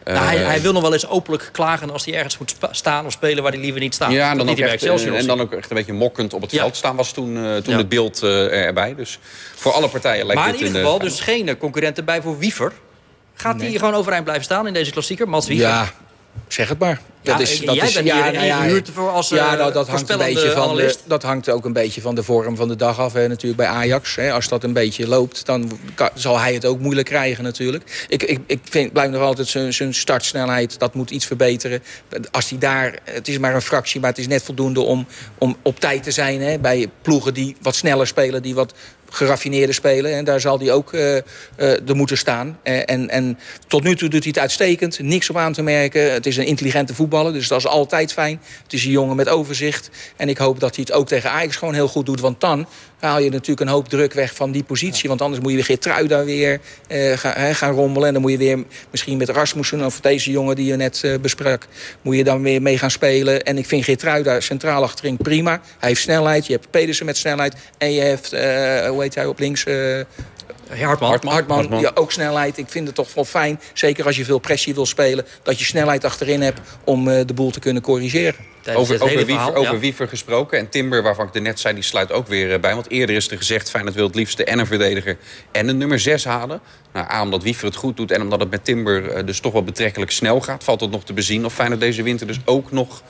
[0.08, 2.72] Eh, Nou, hij, hij wil nog wel eens openlijk klagen als hij ergens moet spa-
[2.72, 4.12] staan of spelen waar hij liever niet staat.
[4.12, 6.50] ja, en dan, ook echt, eh, en dan ook echt een beetje mokkend op het
[6.50, 6.58] Ja.
[6.60, 7.78] veld staan was toen, eh, toen Ja.
[7.78, 8.94] het beeld eh, erbij.
[8.94, 9.18] Dus
[9.54, 12.04] voor alle partijen lijkt Maar in dit ieder een, geval eh, dus geen eh, concurrenten
[12.04, 12.72] bij voor Wiever.
[13.34, 15.28] Gaat hij gewoon overeind blijven staan in deze klassieker?
[15.28, 15.66] Mats Wiever?
[15.68, 15.92] Ja,
[16.48, 17.00] zeg het maar.
[17.22, 19.58] Ja, dat is, jij dat bent is, hier ja, nou ja, voor als, ja, eh,
[19.58, 22.56] nou, dat, hangt een beetje van de, dat hangt ook een beetje van de vorm
[22.56, 23.12] van de dag af.
[23.12, 24.16] Hè, natuurlijk bij Ajax.
[24.16, 24.32] Hè.
[24.32, 28.06] Als dat een beetje loopt, dan kan- zal hij het ook moeilijk krijgen natuurlijk.
[28.08, 31.82] Ik, ik, ik vind, blijf nog altijd zijn- zijn startsnelheid, dat moet iets verbeteren.
[32.30, 35.06] Als hij daar, het is maar een fractie, maar het is net voldoende om,
[35.38, 36.40] om op tijd te zijn.
[36.40, 38.74] Hè, bij ploegen die wat sneller spelen, die wat
[39.10, 40.12] geraffineerder spelen.
[40.12, 41.16] En daar zal hij ook eh,
[41.56, 42.58] er moeten staan.
[42.62, 44.98] Eh, en, en tot nu toe doet hij het uitstekend.
[44.98, 46.12] Niks op aan te merken.
[46.12, 48.40] Het is een intelligente voetballer, dus dat is altijd fijn.
[48.62, 49.90] Het is een jongen met overzicht.
[50.16, 52.20] En ik hoop dat hij het ook tegen Ajax gewoon heel goed doet.
[52.20, 52.66] Want dan
[52.98, 55.08] haal je natuurlijk een hoop druk weg van die positie.
[55.08, 58.06] Want anders moet je weer Geertruida weer eh, gaan, gaan rommelen.
[58.06, 59.84] En dan moet je weer misschien met Rasmussen...
[59.84, 61.66] of deze jongen die je net eh, besprak...
[62.02, 63.42] moet je dan weer mee gaan spelen.
[63.42, 65.60] En ik vind Geertruida centraal achterin prima.
[65.78, 66.46] Hij heeft snelheid.
[66.46, 67.54] Je hebt Pedersen met snelheid.
[67.78, 69.64] En je hebt, eh, hoe heet hij op links...
[70.76, 71.32] Hartman.
[71.32, 72.58] Hartman, Ja, ook snelheid.
[72.58, 75.26] Ik vind het toch wel fijn, zeker als je veel pressie wil spelen...
[75.42, 78.34] dat je snelheid achterin hebt om eh, de boel te kunnen corrigeren.
[78.62, 79.78] Tijdens Over, over, Wiever, over ja.
[79.78, 80.58] Wiever gesproken.
[80.58, 82.74] En Timber, waarvan ik er net zei, die sluit ook weer eh, bij.
[82.74, 85.16] Want eerder is er gezegd, Feyenoord wil het liefste en een verdediger
[85.52, 86.60] en een nummer 6 halen.
[86.92, 89.52] Nou, A, omdat Wiever het goed doet en omdat het met Timber eh, dus toch
[89.52, 90.64] wel betrekkelijk snel gaat...
[90.64, 93.02] valt het nog te bezien of Feyenoord deze winter dus ook nog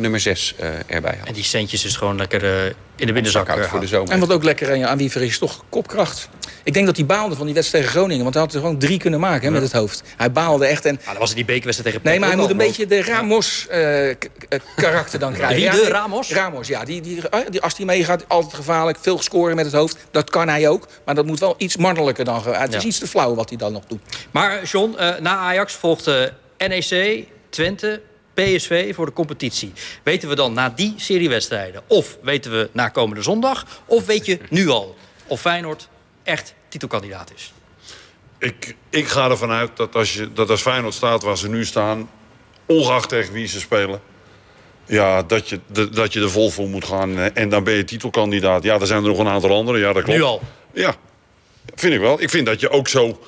[0.00, 1.18] nummer 6 eh, erbij.
[1.24, 2.64] En die centjes is gewoon lekker eh,
[2.96, 4.12] in de binnenzak eh, voor de zomer.
[4.12, 6.28] En wat ook lekker aan- aan Wiever is, toch kopkracht.
[6.64, 8.22] Ik denk dat hij baalde van die wedstrijd tegen Groningen.
[8.22, 10.02] Want hij had er gewoon drie kunnen maken hè, met het hoofd.
[10.16, 10.84] Hij baalde echt.
[10.84, 13.02] En, Ah, dat was in die bekerwedstrijd tegen nee, maar hij moet een beetje de
[13.02, 15.56] Ramos-karakter dan krijgen.
[15.56, 16.32] Wie, Ja, de Ramos?
[16.32, 16.84] Ramos, ja.
[16.84, 18.98] Die, die, eh, die, als hij meegaat, altijd gevaarlijk.
[19.00, 19.96] Veel scoren met het hoofd.
[20.10, 20.86] Dat kan hij ook.
[21.04, 22.42] Maar dat moet wel iets mannelijker dan...
[22.46, 22.88] Het is Ja.
[22.88, 24.00] iets te flauw wat hij dan nog doet.
[24.30, 26.22] Maar John, eh, na Ajax volgt eh,
[26.58, 28.00] NEC, Twente,
[28.34, 29.72] PSV voor de competitie.
[30.02, 31.82] Weten we dan na die serie wedstrijden...
[31.86, 33.66] of weten we na komende zondag...
[33.86, 35.88] of weet je nu al of Feyenoord
[36.22, 37.52] echt titelkandidaat is?
[38.38, 41.64] Ik, ik ga ervan uit dat als, je, dat als Feyenoord staat waar ze nu
[41.64, 42.10] staan...
[42.66, 44.00] ongeacht tegen wie ze spelen...
[44.86, 45.60] Ja, dat je,
[45.92, 47.18] dat je er vol voor moet gaan.
[47.18, 48.62] eh, En dan ben je titelkandidaat.
[48.62, 49.80] Ja, er zijn er nog een aantal anderen.
[49.80, 50.18] Ja, dat klopt.
[50.18, 50.42] Nu al.
[50.72, 50.94] Ja,
[51.74, 52.20] vind ik wel.
[52.22, 53.20] Ik vind dat je ook zo...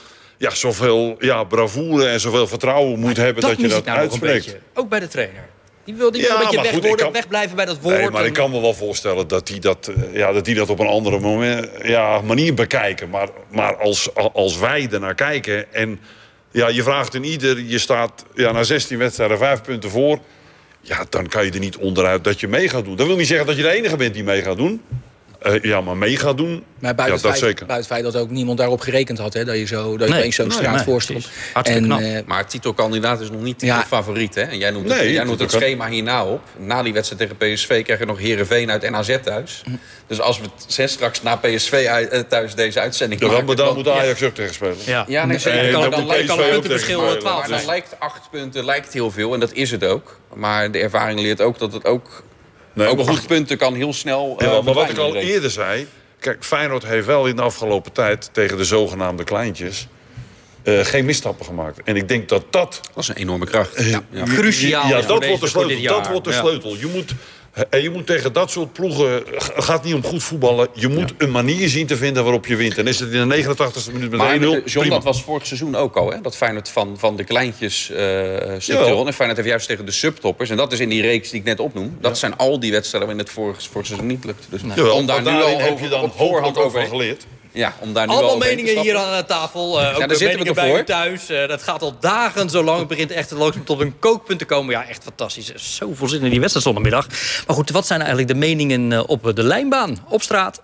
[0.44, 4.44] Ja, zoveel ja, bravoure en zoveel vertrouwen moet hebben dat, je dat nou uitspreekt.
[4.44, 4.58] beetje.
[4.74, 5.48] Ook bij de trainer.
[5.84, 7.96] Die wil, die Ja, een beetje weg, goed, worden, kan- wegblijven bij dat woord.
[7.96, 10.54] Nee, maar en- ik kan me wel voorstellen dat die dat, eh, ja, dat, die
[10.54, 13.10] dat op een andere moment, ja, manier bekijken.
[13.10, 16.00] Maar, maar als, als wij ernaar kijken en
[16.50, 20.18] Ja, je vraagt een ieder, je staat ja, na 16 wedstrijden vijf punten voor.
[20.80, 22.96] Ja, dan kan je er niet onderuit dat je mee gaat doen.
[22.96, 24.82] Dat wil niet zeggen dat je de enige bent die mee gaat doen.
[25.46, 27.66] Uh, ja, maar mee gaat doen, maar buiten, ja, het dat feit, zeker.
[27.66, 29.32] buiten het feit dat ook niemand daarop gerekend had.
[29.34, 30.18] Hè, dat je, zo, dat je Nee.
[30.22, 31.22] opeens zo'n Nee, straat nee.
[31.52, 32.00] Hartstikke knap.
[32.00, 33.78] eh, Maar titelkandidaat is nog niet Ja.
[33.78, 34.34] de favoriet.
[34.34, 34.40] Hè?
[34.42, 36.40] En jij noemt, Nee, het, jij noemt het schema hierna op.
[36.58, 39.62] Na die wedstrijd tegen PSV krijg je nog Herenveen uit NAZ thuis.
[40.06, 43.36] Dus als we het zes straks na PSV uit- eh, thuis deze uitzending Ja, dan,
[43.36, 43.56] maken...
[43.56, 44.76] dan dan- moet Ajax ook tegen spelen.
[44.84, 45.62] Ja, Ja, nee, zeker.
[45.62, 47.58] Nee, Dan- lijkt- kan een ook puntenverschil tegen eh, 12 Maar spelen.
[47.58, 49.34] dan lijkt acht punten lijkt heel veel.
[49.34, 50.18] En dat is het ook.
[50.34, 52.22] Maar de ervaring leert ook dat het ook...
[52.74, 53.26] Nee, ook acht goed.
[53.26, 54.34] punten kan heel snel...
[54.38, 55.86] eh, Ja, maar wat ik al eerder zei...
[56.18, 58.28] Kijk, Feyenoord heeft wel in de afgelopen tijd...
[58.32, 59.88] tegen de zogenaamde kleintjes...
[60.62, 61.80] eh, geen misstappen gemaakt.
[61.84, 62.80] En ik denk dat dat...
[62.94, 63.84] Dat is een enorme kracht.
[63.84, 64.02] Ja.
[64.10, 64.22] Ja.
[64.24, 65.82] Cruciaal Ja, is voor dat wordt de sleutel.
[65.98, 66.40] Dat wordt de Ja.
[66.40, 66.76] sleutel.
[66.76, 67.12] Je moet,
[67.70, 69.12] en je moet tegen dat soort ploegen...
[69.54, 70.68] Het gaat niet om goed voetballen.
[70.72, 72.78] Je moet een manier zien te vinden waarop je wint.
[72.78, 74.22] En is het in de 89e minuut met 1-0...
[74.22, 76.10] Maar eh, John, dat was vorig seizoen ook al.
[76.10, 76.20] Hè?
[76.20, 78.94] Dat Feyenoord van, van de kleintjes eh Jawel.
[78.96, 79.06] won.
[79.06, 80.50] En Feyenoord heeft juist tegen de subtoppers.
[80.50, 81.96] En dat is in die reeks die ik net opnoem.
[82.00, 84.46] Dat zijn al die wedstrijden waarin het vorig, vorig seizoen niet lukt.
[84.48, 86.86] Dus Jawel, om daar nu al heb over, je dan op voorhand over...
[86.86, 87.26] geleerd.
[87.54, 89.80] Ja, om daar nu al Allemaal meningen hier aan de tafel.
[89.80, 90.78] eh ook daar de zitten we meningen bij ervoor.
[90.78, 91.28] u thuis.
[91.28, 92.78] Eh, dat gaat al dagen zo lang.
[92.78, 94.74] Het begint echt langzaam tot een kookpunt te komen.
[94.74, 95.52] Ja, echt fantastisch.
[95.54, 97.06] Zoveel zin in die wedstrijd zondagmiddag.
[97.46, 100.62] Maar goed, wat zijn eigenlijk de meningen eh, op de lijnbaan, op straat?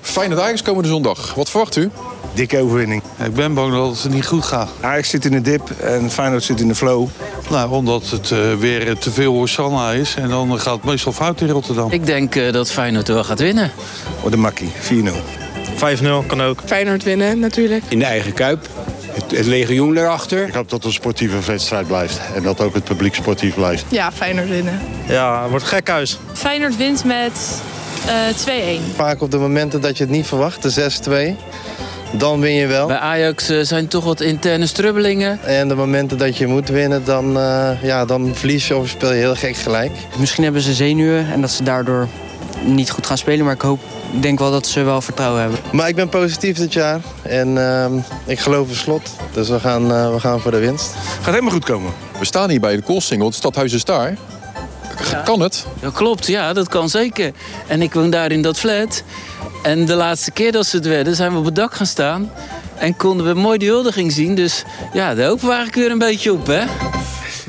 [0.00, 1.34] Feyenoord Ajax komende zondag.
[1.34, 1.90] Wat verwacht u?
[2.34, 3.02] Dikke overwinning.
[3.24, 4.70] Ik ben bang dat het niet goed gaat.
[4.80, 7.08] Ajax zit in de dip en Feyenoord zit in de flow.
[7.50, 10.14] Nou, omdat het eh, weer te veel Hosanna is.
[10.14, 11.90] En dan gaat het meestal fout in Rotterdam.
[11.90, 13.72] Ik denk eh, dat Feyenoord wel gaat winnen.
[14.20, 15.43] Wordt de makkie, 4-0.
[15.74, 16.62] 5-0 kan ook.
[16.64, 17.84] Feyenoord winnen natuurlijk.
[17.88, 18.68] In de eigen kuip.
[19.12, 20.46] Het, het legioen erachter.
[20.46, 22.20] Ik hoop dat het een sportieve wedstrijd blijft.
[22.34, 23.84] En dat ook het publiek sportief blijft.
[23.88, 24.80] Ja, Feyenoord winnen.
[25.08, 26.18] Ja, het wordt gek huis.
[26.32, 27.62] Feyenoord wint met
[28.06, 28.94] eh 2-1.
[28.96, 32.18] Vaak op de momenten dat je het niet verwacht, de 6-2.
[32.18, 32.86] Dan win je wel.
[32.86, 35.38] Bij Ajax eh, zijn toch wat interne strubbelingen.
[35.44, 39.12] En de momenten dat je moet winnen, dan, eh, ja, dan verlies je of speel
[39.12, 39.92] je heel gek gelijk.
[40.18, 42.08] Misschien hebben ze zenuwen en dat ze daardoor
[42.64, 43.44] niet goed gaan spelen.
[43.44, 43.80] Maar ik hoop,
[44.20, 45.58] denk wel dat ze wel vertrouwen hebben.
[45.72, 47.00] Maar ik ben positief dit jaar.
[47.22, 47.92] En ehm,
[48.26, 49.10] ik geloof in slot.
[49.32, 50.94] Dus we gaan, eh, we gaan voor de winst.
[51.22, 51.92] Gaat helemaal goed komen.
[52.18, 53.26] We staan hier bij de Koolsingel.
[53.26, 54.16] Het stadhuis is daar.
[55.24, 55.66] Kan het?
[55.80, 57.32] Dat klopt, ja, dat kan zeker.
[57.66, 59.02] En ik woon daar in dat flat.
[59.62, 62.30] En de laatste keer dat ze het werden, zijn we op het dak gaan staan.
[62.74, 64.34] En konden we mooi de huldiging zien.
[64.34, 66.64] Dus ja, daar hopen we eigenlijk weer een beetje op, hè?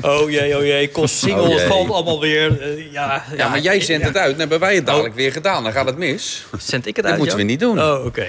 [0.06, 1.66] Oh jee, oh jee, kost single, Oh het jee.
[1.68, 2.60] valt allemaal weer.
[2.62, 4.08] eh, ja, Ja, maar jij zendt ja.
[4.08, 4.30] het uit.
[4.30, 5.62] Dan hebben wij het dadelijk weer gedaan.
[5.62, 6.44] Dan gaat het mis.
[6.58, 7.20] Zend ik het Dat uit?
[7.20, 7.44] moeten ja?
[7.44, 7.80] we niet doen.
[7.82, 8.26] Oh, oké.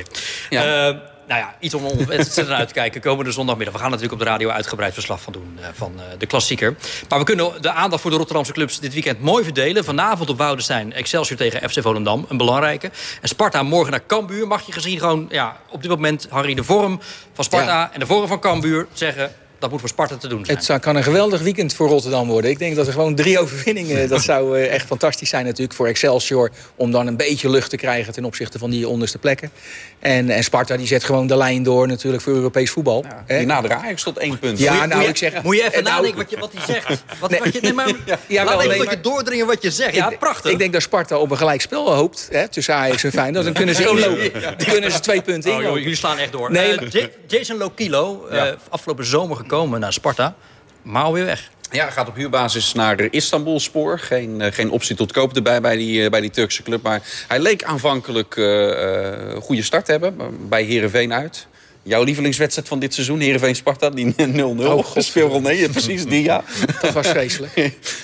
[0.50, 0.64] Ja.
[0.88, 0.96] Eh,
[1.28, 3.02] nou ja, iets om ontzettend uit te kijken.
[3.02, 3.74] Komende zondagmiddag.
[3.74, 5.58] We gaan natuurlijk op de radio uitgebreid verslag van doen.
[5.62, 6.76] eh, van de klassieker.
[7.10, 9.84] Maar we kunnen de aandacht voor de Rotterdamse clubs dit weekend mooi verdelen.
[9.84, 10.94] Vanavond op Woudenstein.
[10.94, 12.26] Excelsior tegen FC Volendam.
[12.30, 12.92] Een belangrijke.
[13.22, 14.48] En Sparta morgen naar Cambuur.
[14.48, 17.00] Mag je gezien gewoon ja, op dit moment, Harry, de vorm
[17.34, 19.32] van Sparta en de vorm van Cambuur zeggen...
[19.60, 20.58] dat moet voor Sparta te doen zijn.
[20.58, 22.52] Het zou- kan een geweldig weekend voor Rotterdam worden.
[22.52, 24.10] Ik denk dat er gewoon drie overwinningen...
[24.10, 26.52] dat zou eh, echt fantastisch zijn natuurlijk voor Excelsior...
[26.76, 29.52] om dan een beetje lucht te krijgen ten opzichte van die onderste plekken.
[30.00, 33.06] En, en Sparta die zet gewoon de lijn door natuurlijk voor Europees voetbal.
[33.26, 33.38] Hè?
[33.38, 34.60] Die naderen Ajax tot één punt.
[34.60, 35.44] Ja, Moet je- nou, moet je- ik zeg...
[35.44, 37.04] Moet je even eh, nou, nadenken wat, je, wat hij zegt.
[37.20, 37.88] Wat, wat je, nee, maar,
[38.28, 39.96] Ja, laat wel, even je doordringen wat je zegt.
[39.96, 40.52] Ja, prachtig.
[40.52, 43.44] Ik denk dat Sparta op een gelijk spel hoopt hè, tussen Ajax en Feyenoord.
[43.46, 44.42] Dan kunnen ze inlopen.
[44.58, 45.82] Dan kunnen ze twee punten Oh, inlopen.
[45.82, 46.52] jullie slaan echt door.
[46.52, 48.56] Nee, Eh, Ja- Jason Lokilo, eh, Ja.
[48.70, 50.36] afgelopen zomer gekomen naar Sparta.
[50.82, 51.50] Maar alweer weg.
[51.72, 54.00] Ja, gaat op huurbasis naar Istanbul spoor.
[54.00, 56.82] Geen, eh, geen optie tot koop erbij bij die, eh, bij die Turkse club.
[56.84, 60.16] Maar hij leek aanvankelijk eh, eh, een goede start te hebben.
[60.50, 61.48] bij Herenveen uit.
[61.84, 64.78] Jouw lievelingswedstrijd van dit seizoen, Heerenveen-Sparta, die 0-0.
[64.78, 64.86] Oh.
[64.96, 66.44] Speelronde, nee, ja, precies die, ja.
[66.82, 67.56] Dat was vreselijk.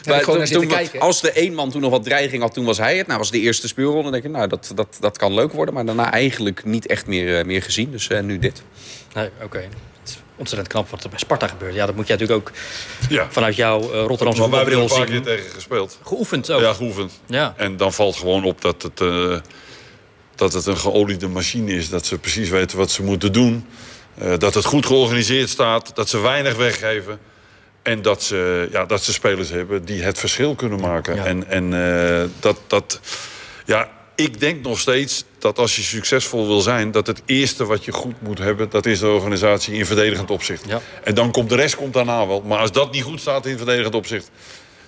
[0.07, 0.99] Maar ik toen- toen-.
[0.99, 3.07] Als de één man toen nog wat dreiging had, toen was hij het.
[3.07, 4.01] Nou, was de eerste speelronde.
[4.03, 5.73] Dan denk ik, nou, dat, dat, dat kan leuk worden.
[5.73, 7.91] Maar daarna eigenlijk niet echt meer, meer gezien.
[7.91, 8.61] Dus eh, nu dit.
[9.13, 9.63] Nee, oké.
[10.35, 11.73] Ontzettend knap wat er bij Sparta gebeurt.
[11.73, 12.55] Ja, dat moet jij natuurlijk ook
[13.09, 13.27] Ja.
[13.29, 15.99] vanuit jouw eh, Rotterdamse Maar wij hebben er een paar keer tegen gespeeld.
[16.03, 16.61] Geoefend ook.
[16.61, 17.21] Ja, geoefend.
[17.25, 17.53] Ja.
[17.57, 19.37] En dan valt gewoon op dat het, eh,
[20.35, 21.89] dat het een geoliede machine is.
[21.89, 23.67] Dat ze precies weten wat ze moeten doen.
[24.17, 25.95] Eh, dat het goed georganiseerd staat.
[25.95, 27.19] Dat ze weinig weggeven.
[27.81, 31.15] En dat ze, ja, dat ze spelers hebben die het verschil kunnen maken.
[31.15, 31.25] Ja.
[31.25, 32.99] En, en dat, dat...
[33.65, 36.91] Ja, ik denk nog steeds dat als je succesvol wil zijn...
[36.91, 38.69] dat het eerste wat je goed moet hebben...
[38.69, 40.63] dat is de organisatie in verdedigend opzicht.
[40.67, 40.81] Ja.
[41.03, 42.41] En dan komt de rest komt daarna wel.
[42.41, 44.31] Maar als dat niet goed staat in verdedigend opzicht...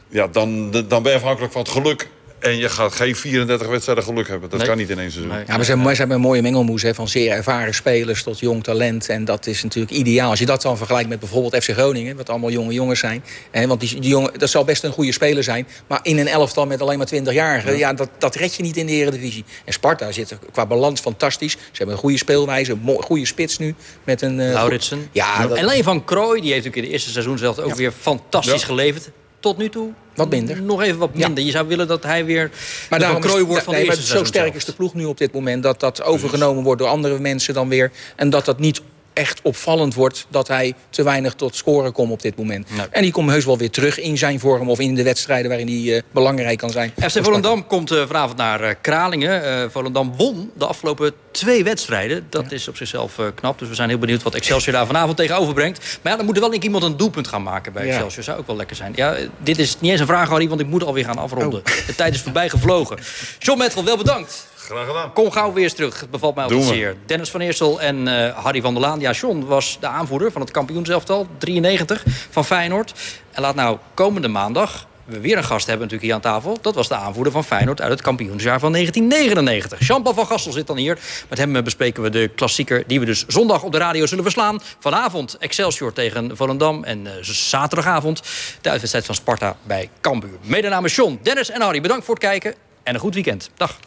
[0.07, 2.09] Ja, dan, dan ben je afhankelijk van het geluk
[2.39, 4.49] En je gaat geen 34 wedstrijden geluk hebben.
[4.49, 4.67] Dat Nee.
[4.67, 5.33] kan niet in één seizoen.
[5.47, 9.09] Ja, maar ze, hebben een mooie mengelmoes hè, van zeer ervaren spelers tot jong talent.
[9.09, 10.29] En dat is natuurlijk ideaal.
[10.29, 13.23] Als je dat dan vergelijkt met bijvoorbeeld FC Groningen, wat allemaal jonge jongens zijn.
[13.51, 15.67] Hè, want die, die jongen, dat zal best een goede speler zijn.
[15.87, 17.93] Maar in een elftal met alleen maar 20-jarigen, ja.
[17.93, 19.45] dat, dat red je niet in de Eredivisie.
[19.65, 21.51] En Sparta zit qua balans fantastisch.
[21.51, 23.75] Ze hebben een goede speelwijze, een goede spits nu.
[24.03, 25.07] Met een, eh, Lauritsen.
[25.11, 27.75] Ja, dat- En alleen van Krooi, die heeft natuurlijk in het eerste seizoen zelf ook
[27.75, 28.65] weer fantastisch Ja.
[28.67, 29.09] geleverd.
[29.45, 30.61] Tot nu toe Wat minder.
[30.61, 31.43] Nog even wat minder.
[31.43, 32.51] Je zou willen dat hij weer
[32.89, 35.05] Maar de daarom Krooi wordt van nee, de eerste zo sterk is de ploeg nu
[35.05, 37.91] op dit moment dat dat overgenomen wordt door andere mensen dan weer.
[38.15, 38.81] En dat dat niet
[39.15, 42.67] echt opvallend wordt dat hij te weinig tot scoren komt op dit moment.
[42.91, 45.67] En die komt heus wel weer terug in zijn vorm of in de wedstrijden waarin
[45.67, 46.93] hij eh, belangrijk kan zijn.
[47.01, 49.71] FC Volendam komt eh, vanavond naar eh, Kralingen.
[49.71, 52.27] Volendam won de afgelopen twee wedstrijden.
[52.29, 53.59] Dat is op zichzelf knap.
[53.59, 55.99] Dus we zijn heel benieuwd wat Excelsior daar vanavond tegenover brengt.
[56.01, 57.91] Maar ja, dan moet er wel denk ik iemand een doelpunt gaan maken bij Ja.
[57.91, 58.23] Excelsior.
[58.23, 58.91] Zou ook wel lekker zijn.
[58.95, 61.59] Ja, dit is niet eens een vraag, Harry, want ik moet alweer gaan afronden.
[61.59, 61.87] Oh.
[61.87, 62.97] De tijd is voorbij gevlogen.
[63.39, 64.47] John Mettel, wel bedankt.
[64.65, 65.13] Graag gedaan.
[65.13, 65.99] Kom gauw weer eens terug.
[65.99, 66.95] Het bevalt mij zeer.
[67.05, 68.99] Dennis van Eersel en eh, Harry van der Laan.
[68.99, 71.27] Ja, John was de aanvoerder van het kampioenselftal.
[71.37, 72.93] 93 van Feyenoord.
[73.31, 76.57] En laat nou komende maandag we weer een gast hebben natuurlijk hier aan tafel.
[76.61, 79.87] Dat was de aanvoerder van Feyenoord uit het kampioensjaar van 1999.
[79.87, 80.99] Jean-Paul van Gastel zit dan hier.
[81.29, 84.23] Met hem eh, bespreken we de klassieker die we dus zondag op de radio zullen
[84.23, 84.61] verslaan.
[84.79, 86.83] Vanavond Excelsior tegen Volendam.
[86.83, 88.21] En eh, zaterdagavond
[88.61, 90.37] de uitwedstrijd van Sparta bij Cambuur.
[90.41, 91.81] Mede namens John, Dennis en Harry.
[91.81, 93.49] Bedankt voor het kijken en een goed weekend.
[93.55, 93.77] Dag.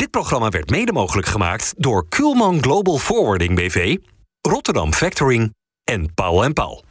[0.00, 3.96] Dit programma werd mede mogelijk gemaakt door Kuhlman Global Forwarding BV,
[4.40, 6.89] Rotterdam Factoring en Paul Paul.